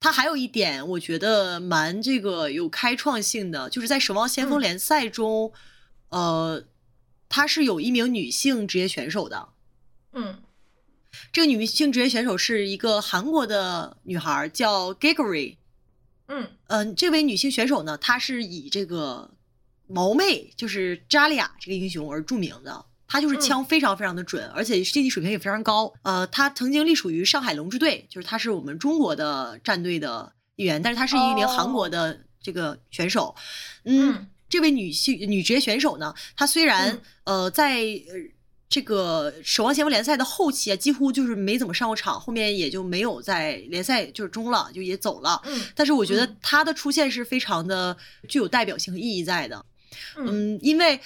[0.00, 5.52] 它还有一点我觉得蛮这个有开创性的，就是在《守望先锋》联赛中，
[6.08, 6.64] 呃，
[7.28, 9.50] 它是有一名女性职业选手的，
[10.14, 10.42] 嗯，
[11.30, 15.58] 这个女性职业选手是一个韩国的女孩，叫 Gigery。
[16.28, 19.30] 嗯嗯，这位女性选手呢，她是以这个
[19.86, 22.84] 毛妹，就是扎利亚这个英雄而著名的。
[23.06, 25.92] 她就是枪非常非常的准，而且竞技水平也非常高。
[26.02, 33.34] 呃，她曾经隶属于上海龙之队，就是她是我们中国的战队的一员，但是她是一名韩国的这个选手。
[33.84, 37.82] 嗯，这位女性女职业选手呢，她虽然呃在。
[38.72, 45.38] 这个守望先锋联赛的后期啊，几乎就是没怎么上过场，后面也就没有在联赛就是中了，就也走了。
[45.44, 47.94] 嗯，但是我觉得他的出现是非常的
[48.30, 49.62] 具有代表性和意义在的。
[50.16, 50.98] 嗯，因为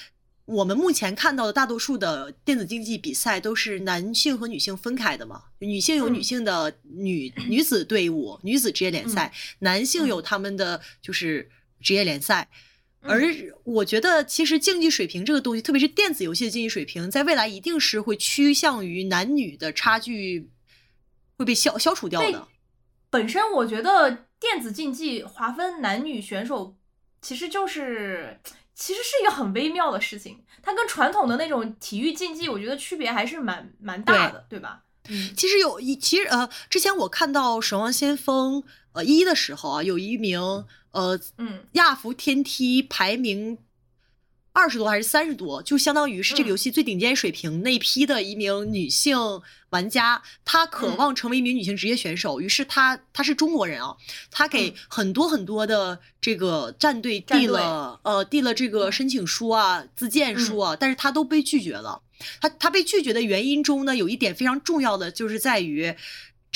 [0.45, 11.51] 我们目前看到的大多数的电子竞技比赛都是男性和女性分开的嘛，女性有女性的女女子队伍、女子职业联赛，男性有他们的就是
[11.81, 12.49] 职业联赛。
[13.09, 13.23] 而
[13.65, 20.51] 我觉得，其实竞技水平这个东西，特别是电子游戏的竞技水平，在未来一定是会趋向于男女的差距
[21.37, 22.49] 会被消消除掉的。
[23.11, 26.77] 本身我觉得电子竞技划分男女选手，
[27.23, 28.39] 其实就是
[28.75, 30.45] 其实是一个很微妙的事情。
[30.63, 34.83] 它跟传统的那种体育竞技，我觉得区别还是蛮蛮大的，对吧？
[35.09, 38.61] 嗯，其实有一，其实呃，之前我看到《守望先锋》
[38.97, 40.65] 呃一的时候啊，有一名。
[40.93, 43.59] 呃，嗯，亚服天梯排名
[44.55, 49.19] 二十多还是三十多，就相当于是这个游戏最顶尖水平那批的一名女性
[49.69, 53.95] 玩家，她渴望成为一名女性职业选手，于是她她是中国人啊，
[54.31, 62.01] 她给很多很多的这个战队递了呃递了这个申请书啊、自荐书啊，但是她都被拒绝了。
[62.41, 65.95] 她她被拒绝的原因中呢，有一点非常重要的就是在于。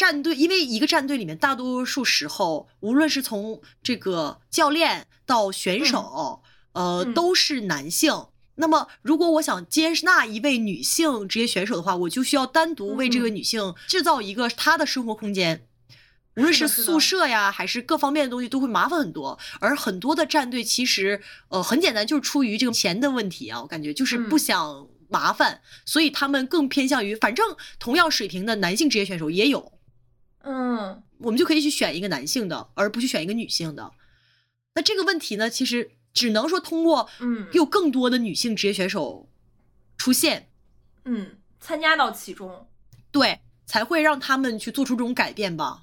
[0.00, 6.42] 战队，因为一个战队里面，大多数时候，无论是从这个教练到选手，
[6.72, 8.28] 呃，都是男性。
[8.54, 15.66] 那么，如果我想接纳一位女性职业选手的话，我就需要单独为这个女性制造一个她的生活空间，
[16.36, 19.38] 无论是宿舍呀，还是各方面的东西，都会麻烦很多。
[19.60, 21.20] 而很多的战队其实，
[21.50, 29.72] 呃，很简单，就是出于这个钱的问题啊，我感觉就是不想麻烦，所以他们更偏向于，反正同样水平的男性职业选手也有。
[30.42, 33.92] 嗯，我们就可以去选一个男性的，而不去选一个女性的。
[34.74, 39.28] 那这个问题呢，其实只能说通过，嗯，有更多的女性职业选手
[39.98, 40.48] 出现，
[41.04, 42.68] 嗯，参加到其中，
[43.10, 45.82] 对，才会让他们去做出这种改变吧。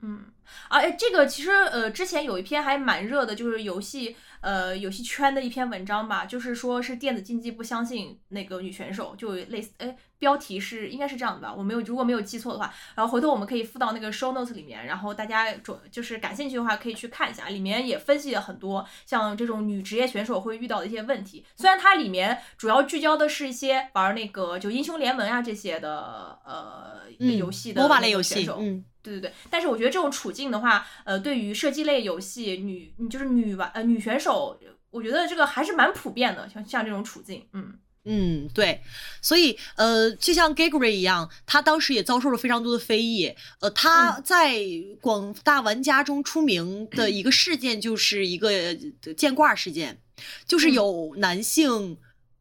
[0.00, 0.26] 嗯，
[0.68, 4.16] 啊，哎，这个其实呃，之前有一篇还蛮热的，就是游戏。
[4.40, 28.84] 呃，游戏圈的一篇文章吧，就是说是电子竞技不相信那个女选手，就类似，哎，标题是应该是这样的吧，我没有，如果没有记错的话，然后回头我们可以附到那个 show notes 里面，然后大家准就是感兴趣的话可以去看一下，里面也分析了很多像这种女职业选手会遇到的一些问题，虽然它里面主要聚焦的是一些玩那个就英雄联盟啊这些的呃游戏的 MOBA 类游戏，嗯。
[29.00, 34.58] 对对对，但是我觉得这种处境的话，呃，对于射击类游戏女，就是女玩呃女选手，
[34.90, 37.78] 我觉得这个还是蛮普遍的，像像这种处境，嗯
[38.10, 38.80] 嗯，对，
[39.20, 44.58] 所以呃，就像 Gregory 一样，他当时也遭受了非常多的非议，呃，他在
[45.00, 48.74] 广大玩家中出名的一个事件就是一个
[49.16, 50.00] 见挂事件，
[50.46, 51.98] 就是有男性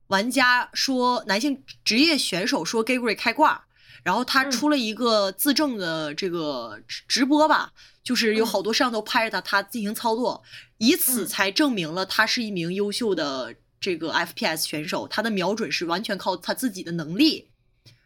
[0.08, 3.66] 玩家说，男性职业选手说 Gregory 开挂。
[4.04, 10.42] 然后他出了一个自证的这个直直播吧，就是有好多摄像头拍着他，他进行操作，
[10.78, 17.50] 以此才证明了他是一名优秀的这个 FPS 选手，他的瞄准是完全靠他自己的能力。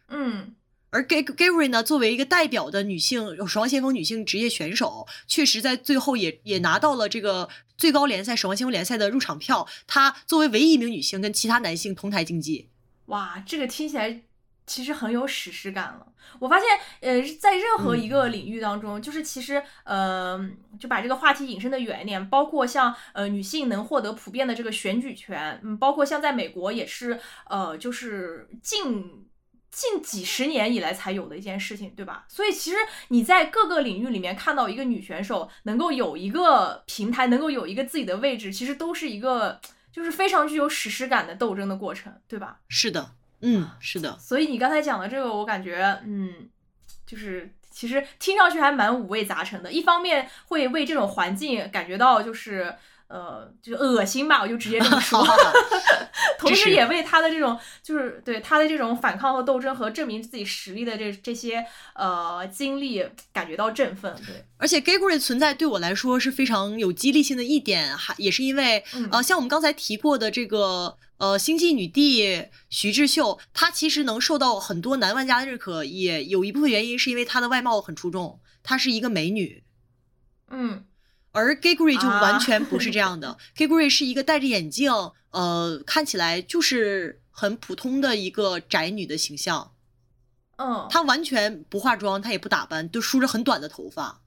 [0.08, 0.54] 嗯，
[0.90, 7.48] 而 G Gary 呢，作为一个代表的女性守望先锋女性职业选手，确实在最后也也拿到了这个
[7.78, 9.66] 最高联赛守望先锋联赛的入场票。
[9.86, 12.68] 她作为唯一一名女性，跟其他男性同台竞技。
[13.06, 14.22] 哇，这个听起来。
[14.66, 16.06] 其实很有史诗感了。
[16.38, 16.66] 我发现，
[17.00, 20.38] 呃，在任何一个领域当中，就是其实，呃，
[20.78, 27.18] 就把这个话题引申的远一点，包括像，呃，女性能获得普遍的这个选举权，嗯，包括像在美国也是，
[27.50, 29.26] 呃，就是近
[29.70, 32.24] 近几十年以来才有的一件事情，对吧？
[32.28, 32.76] 所以其实
[33.08, 39.60] 你在各个领域里面看到一个女选手能够有一个平台，能够有一个自己的位置，其实都是一个
[39.90, 42.60] 就是非常具有史诗感的斗争的过程，对吧？
[42.68, 43.12] 是的。
[43.42, 46.48] 嗯，是的，所以你刚才讲的这个，我感觉，嗯，
[47.06, 49.70] 就是其实听上去还蛮五味杂陈的。
[49.70, 52.74] 一方面会为这种环境感觉到就是。
[53.12, 55.22] 呃，就恶心吧，我就直接这么说。
[56.38, 64.14] 同时也为他的这种，就是对他的这种反抗和斗争和证明自己实力的这这些呃经历感觉到振奋。
[64.26, 79.62] 对，而且 g a g r y 存在对我来说是非常有激励性的一点，还也是因为呃，像我们刚才提过的这个呃星际女帝徐智秀，她其实能受到很多男玩家的认可，也有一部分原因是因为她的外貌很出众，她是一个美女。
[80.50, 80.86] 嗯。
[81.32, 84.92] 而 Gary 就完全不是这样的，Gary 是一个戴着眼镜，
[85.30, 89.72] 呃，看起来就是很普通的一个宅女的形象。
[90.56, 94.20] 嗯，她完全不化妆，她也不打扮，就梳着很短的头发。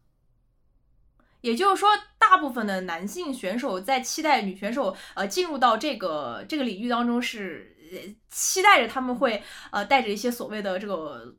[1.41, 11.35] 也就是说，大部分的男性选手在期待女选手呃进入到这个这个领域当中，是期待着他们会呃带着一些所谓的这个。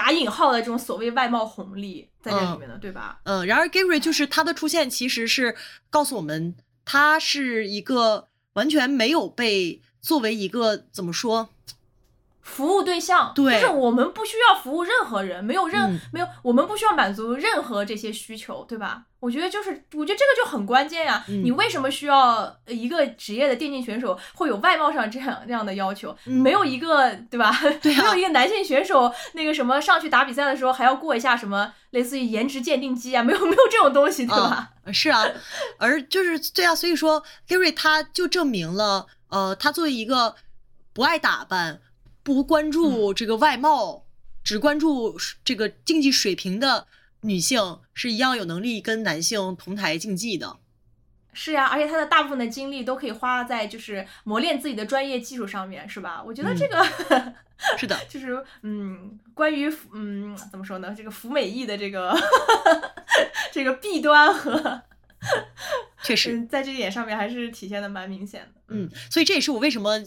[0.00, 3.20] 打引号的这种所谓外貌红利在这里面的，对吧？
[3.24, 5.54] 嗯，然而 Gary 就是他的出现，其实是
[5.90, 6.56] 告诉我们，
[6.86, 11.50] 他是一个完全没有被作为一个怎么说？
[12.50, 19.04] 服务对象，对，就是我们不需要服务任何人，没有任没有，我们不需要满足任何这些需求，对吧？
[19.20, 21.22] 我觉得就是，我觉得这个就很关键呀。
[21.26, 26.16] 你为什么需要一个职业的电竞选手会有外貌上这样那样的要求？
[26.24, 27.54] 没有一个，对吧？
[27.84, 33.22] 没有一个男性选手那个什么上去打比赛的时候还要过一下什么类似于颜值鉴定机啊？
[33.24, 34.70] 没有没有这种东西，对吧？
[34.92, 35.24] 是啊，
[35.78, 40.34] 而就是对啊，所以说 Gary 他就证明了，呃，他作为一个
[40.92, 41.80] 不爱打扮。
[42.34, 44.04] 不关注这个外貌，
[44.44, 46.86] 只关注这个竞技水平的
[47.22, 50.58] 女性是一样有能力跟男性同台竞技的。
[51.32, 56.22] 是呀，而且他的大部分的精力都可以花在就是磨练自己的专业技术上面，是吧？
[56.24, 56.84] 我觉得这个、
[57.76, 62.16] 是的， 就是嗯，关于嗯怎么说呢，这个服美役的这个
[63.50, 64.82] 这个弊端和
[66.04, 68.59] 确实，嗯，在这一点上面还是体现的蛮明显的。
[68.70, 69.98] 嗯，所以这也是我为什么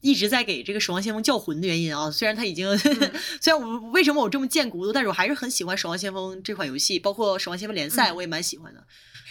[0.00, 2.10] 一直在给这个《守望先锋》叫魂的原因啊。
[2.10, 2.76] 虽然他已经，
[3.40, 8.84] 虽然我为什么我这么贱骨头，但是我还是很喜欢《守望先锋》这款游戏，包括《守望先锋联赛》，我也蛮喜欢的。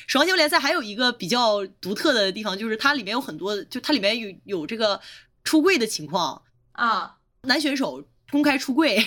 [0.07, 4.99] 守望先锋联赛还有一个比较独特的地方，就是它里面有很多，就它里面有有这个
[5.43, 6.41] 出柜的情况
[6.73, 8.97] 啊，男选手公开出柜。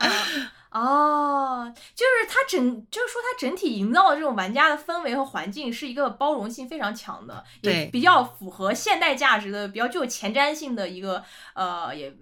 [0.00, 11.24] 啊 哦，就是它整，就是说它整体营造的这种玩家的氛围和环境是一个包容性非常强的，也比较符合现代价值的，比较具有前瞻性的一个，
[11.54, 12.14] 呃，也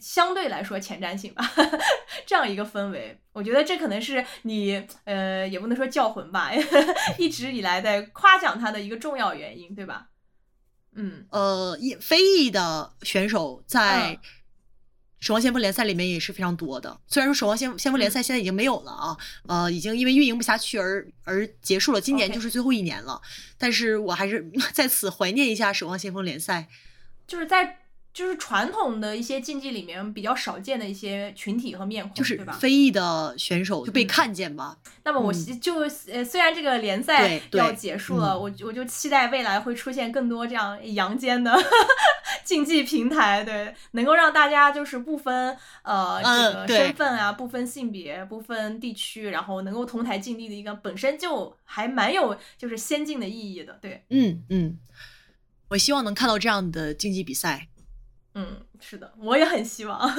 [0.00, 1.48] 相对来说前瞻性吧，
[2.26, 6.50] 这样一个氛围，我觉得这可能是你，呃，也不能说叫魂吧，
[7.16, 10.08] 一直以来在夸奖他的一个重要原因，对吧？
[10.96, 14.18] 嗯，呃，非裔的选手在。
[15.22, 19.16] 守望先锋联赛里面也是非常多的，虽然说守望先先锋联赛现在已经没有了啊，
[19.46, 23.22] 呃，已经因为运营不下去而而结束了，今年就是最后一年了。
[23.56, 26.68] 但是我还是 在此怀念一下守望先锋联赛，
[27.26, 27.78] 就是在。
[28.12, 34.76] 就是传统的一些竞技里面比较少见的一些群体和面孔，就是非裔的选手就被看见吧。
[35.04, 35.80] 那么我就
[36.12, 41.52] 呃，虽然这个联赛要结束了，我我就期待未来会出现更多这样阳间的
[42.44, 54.78] 竞技平台，对，能够让大家就是不分呃这个身份啊，不分性别，不分地区，然后能够同台竞技的一个本身就还蛮有就是先进的意义的，对，嗯嗯，
[55.68, 57.68] 我希望能看到这样的竞技比赛。
[58.34, 60.00] 嗯，是的，我也很希望。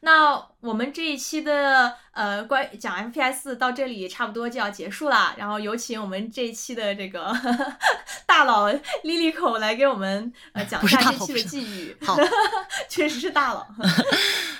[0.00, 7.34] 那我们这一期的呃关讲 FPS 到这里差不多就要结束啦，然后有请我们这一期的这个
[8.26, 8.68] 大佬
[9.02, 11.96] Lilico 来给我们呃讲一下这期的寄语。
[12.02, 12.18] 好，
[12.86, 13.66] 确实是大佬。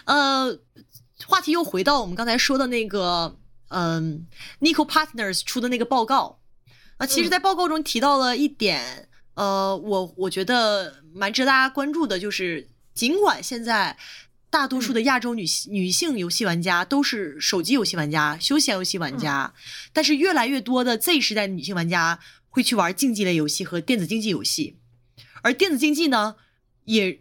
[0.06, 0.58] 呃，
[1.26, 3.36] 话题又回到我们刚才说的那个，
[3.68, 4.26] 嗯
[4.60, 6.38] ，Nico Partners 出的那个报告
[6.96, 9.10] 啊，其实，在报告中提到了一点。
[9.34, 13.96] 呃，我我觉得蛮值得大家关注的，就是尽管现在
[14.48, 19.52] 大多数的亚洲女女性游戏玩家都是手机游戏玩家、休闲游戏玩家，
[19.92, 24.76] 但是越来越多的 Z 时代的女性玩家会去玩竞技类游戏和电子竞技游戏，
[25.42, 26.36] 而电子竞技呢，
[26.84, 27.20] 也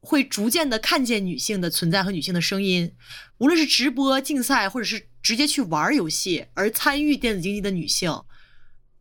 [0.00, 2.92] 会逐渐的看见女性的存在和女性的声音，
[3.38, 8.22] 无论是直播竞赛，或者是直接去玩游戏而参与电子竞技的女性，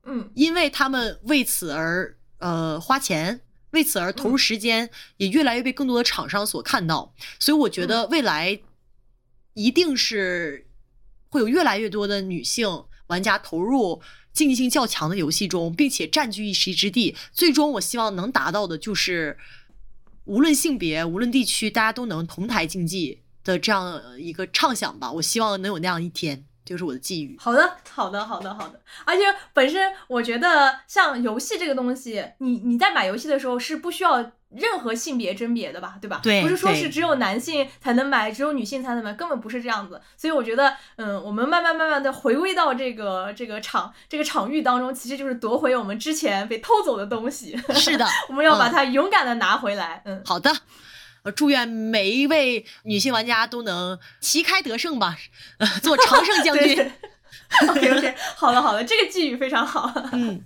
[0.05, 2.15] 嗯，因为他们为此而。
[2.43, 3.39] 呃，花钱
[3.71, 7.13] 为此而投入时间，也越来越被更多的厂商所看到。
[7.39, 8.59] 所以我觉得未来
[9.53, 10.67] 一定是
[11.29, 14.01] 会有越来越多的女性玩家投入
[14.33, 17.15] 竞技性较强的游戏中，并且占据一席之地。
[17.31, 19.37] 最终，我希望能达到的就是
[20.25, 25.09] 无论性别、无论地区，大家都能同台竞技的这样一个畅想吧。
[25.13, 26.43] 我希望能有那样一天。
[26.65, 27.35] 就是我的寄语。
[27.39, 28.79] 好的，好的，好的，好的。
[29.05, 29.23] 而且
[29.53, 35.95] 本身我觉得，像游戏这个东西，你你在买游戏的时候是不需要任何性别甄别的吧？
[35.99, 36.19] 对吧？
[36.21, 39.99] 对，不是说是只有男性才能买，只有女性才能买，根本不是这样子。
[40.15, 47.57] 所以我觉得，嗯，我们慢慢慢慢的回归到这个这个场这个场域当中，其实就是夺回我们之前被偷走的东西。
[47.73, 50.01] 是的， 我们要把它勇敢的拿回来。
[50.05, 50.51] 嗯，好的。
[51.23, 55.17] 呃，祝愿每一位女性玩家都能旗开得胜吧，
[55.81, 56.91] 做常胜将军。
[57.67, 59.91] OK OK，好了好了，这个寄语非常好。
[60.11, 60.41] 嗯。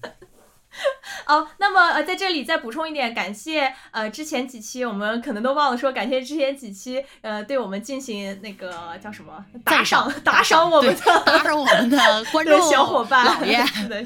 [1.25, 14.03] 哦，那么呃，在这里再补充一点，感谢呃之前几期我们可能都忘了说，感谢之前几期呃对我们进行那个叫什么打赏打赏我们的打赏我们的观众小伙伴老爷，是的，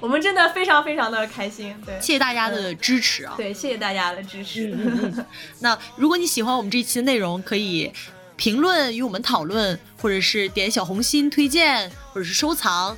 [0.00, 4.76] 我们真的非常非常的开心，对，谢谢大家的支持啊，对，谢谢大家的支持。
[5.60, 7.92] 那如果你喜欢我们这一期的内容，可以
[8.36, 12.96] 评论与我们讨论，或者是点小红心推荐，或者是收藏，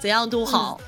[0.00, 0.78] 怎样都好。
[0.80, 0.86] 嗯，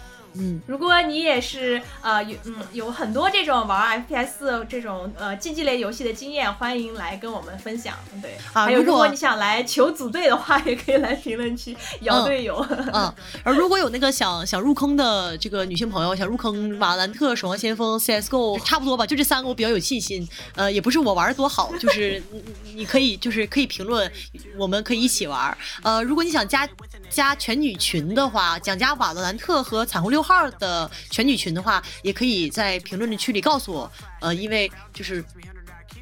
[0.67, 7.95] 如果你也是呃有嗯有很多这种玩 FPS 这种呃竞技类游戏的经验，欢迎来跟我们分享。
[8.23, 12.65] 对，还有如果你想来求组队的话，也可以来评论区摇队友。
[12.93, 20.29] 嗯，而如果有那个想想入坑的这个女性朋友，想入坑瓦兰特、守望先锋、CSGO， 差不多吧，就这三个我比较有信心。
[20.55, 22.23] 呃，也不是我玩的多好，就是
[22.77, 24.11] 你可以就是可以评论，
[24.57, 25.57] 我们可以一起玩。
[25.83, 26.69] 呃，如果你想加
[27.11, 30.19] 加全女群的话，想加瓦罗兰特和彩虹六。
[30.29, 33.91] 号的全女群的话，也可以在评论的区里告诉我。
[34.21, 35.25] 呃，因为就是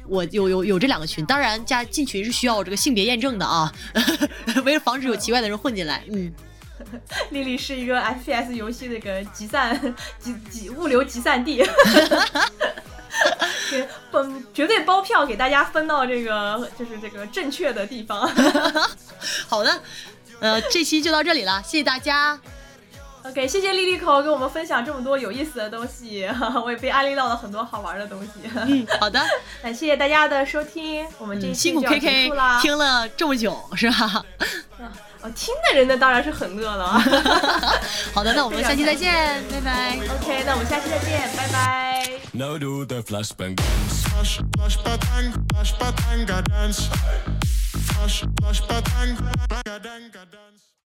[0.05, 3.71] 我有有有这两个群，当然加进群是需要这个性别验证的啊，
[4.65, 6.03] 为了防止有奇怪的人混进来。
[6.11, 6.33] 嗯，
[7.29, 11.63] 丽丽是一个 FPS 游戏那个集散 集集物流集散地，
[13.71, 18.29] 给分绝对包票给大家分到这个就是这个正确的地方。
[19.47, 19.81] 好的，
[20.39, 22.39] 呃，这期就到这里了，谢谢大家。
[23.29, 26.27] OK，谢谢莉莉口给我们分享这么多有意思的东西，
[26.63, 28.29] 我也被安利到了很多好玩的东西。
[28.55, 29.19] 嗯， 好的，
[29.61, 32.61] 感谢谢大家的收听，我们这一嗯辛苦期就结 KK 束啦。
[32.61, 34.23] 听了这么久，是吧？
[35.21, 37.03] 哦，听的人呢当然是很乐了啊。
[38.13, 39.97] 好的，那我们下期再见，拜拜。
[39.97, 42.07] OK，那我们下期再见，拜拜。
[42.33, 44.03] Now do the flashbang dance.
[44.09, 46.87] Flash, flash, batang, flash, batanga dance.
[47.87, 49.17] Flash, flash, batang,
[49.49, 50.76] batanga dance.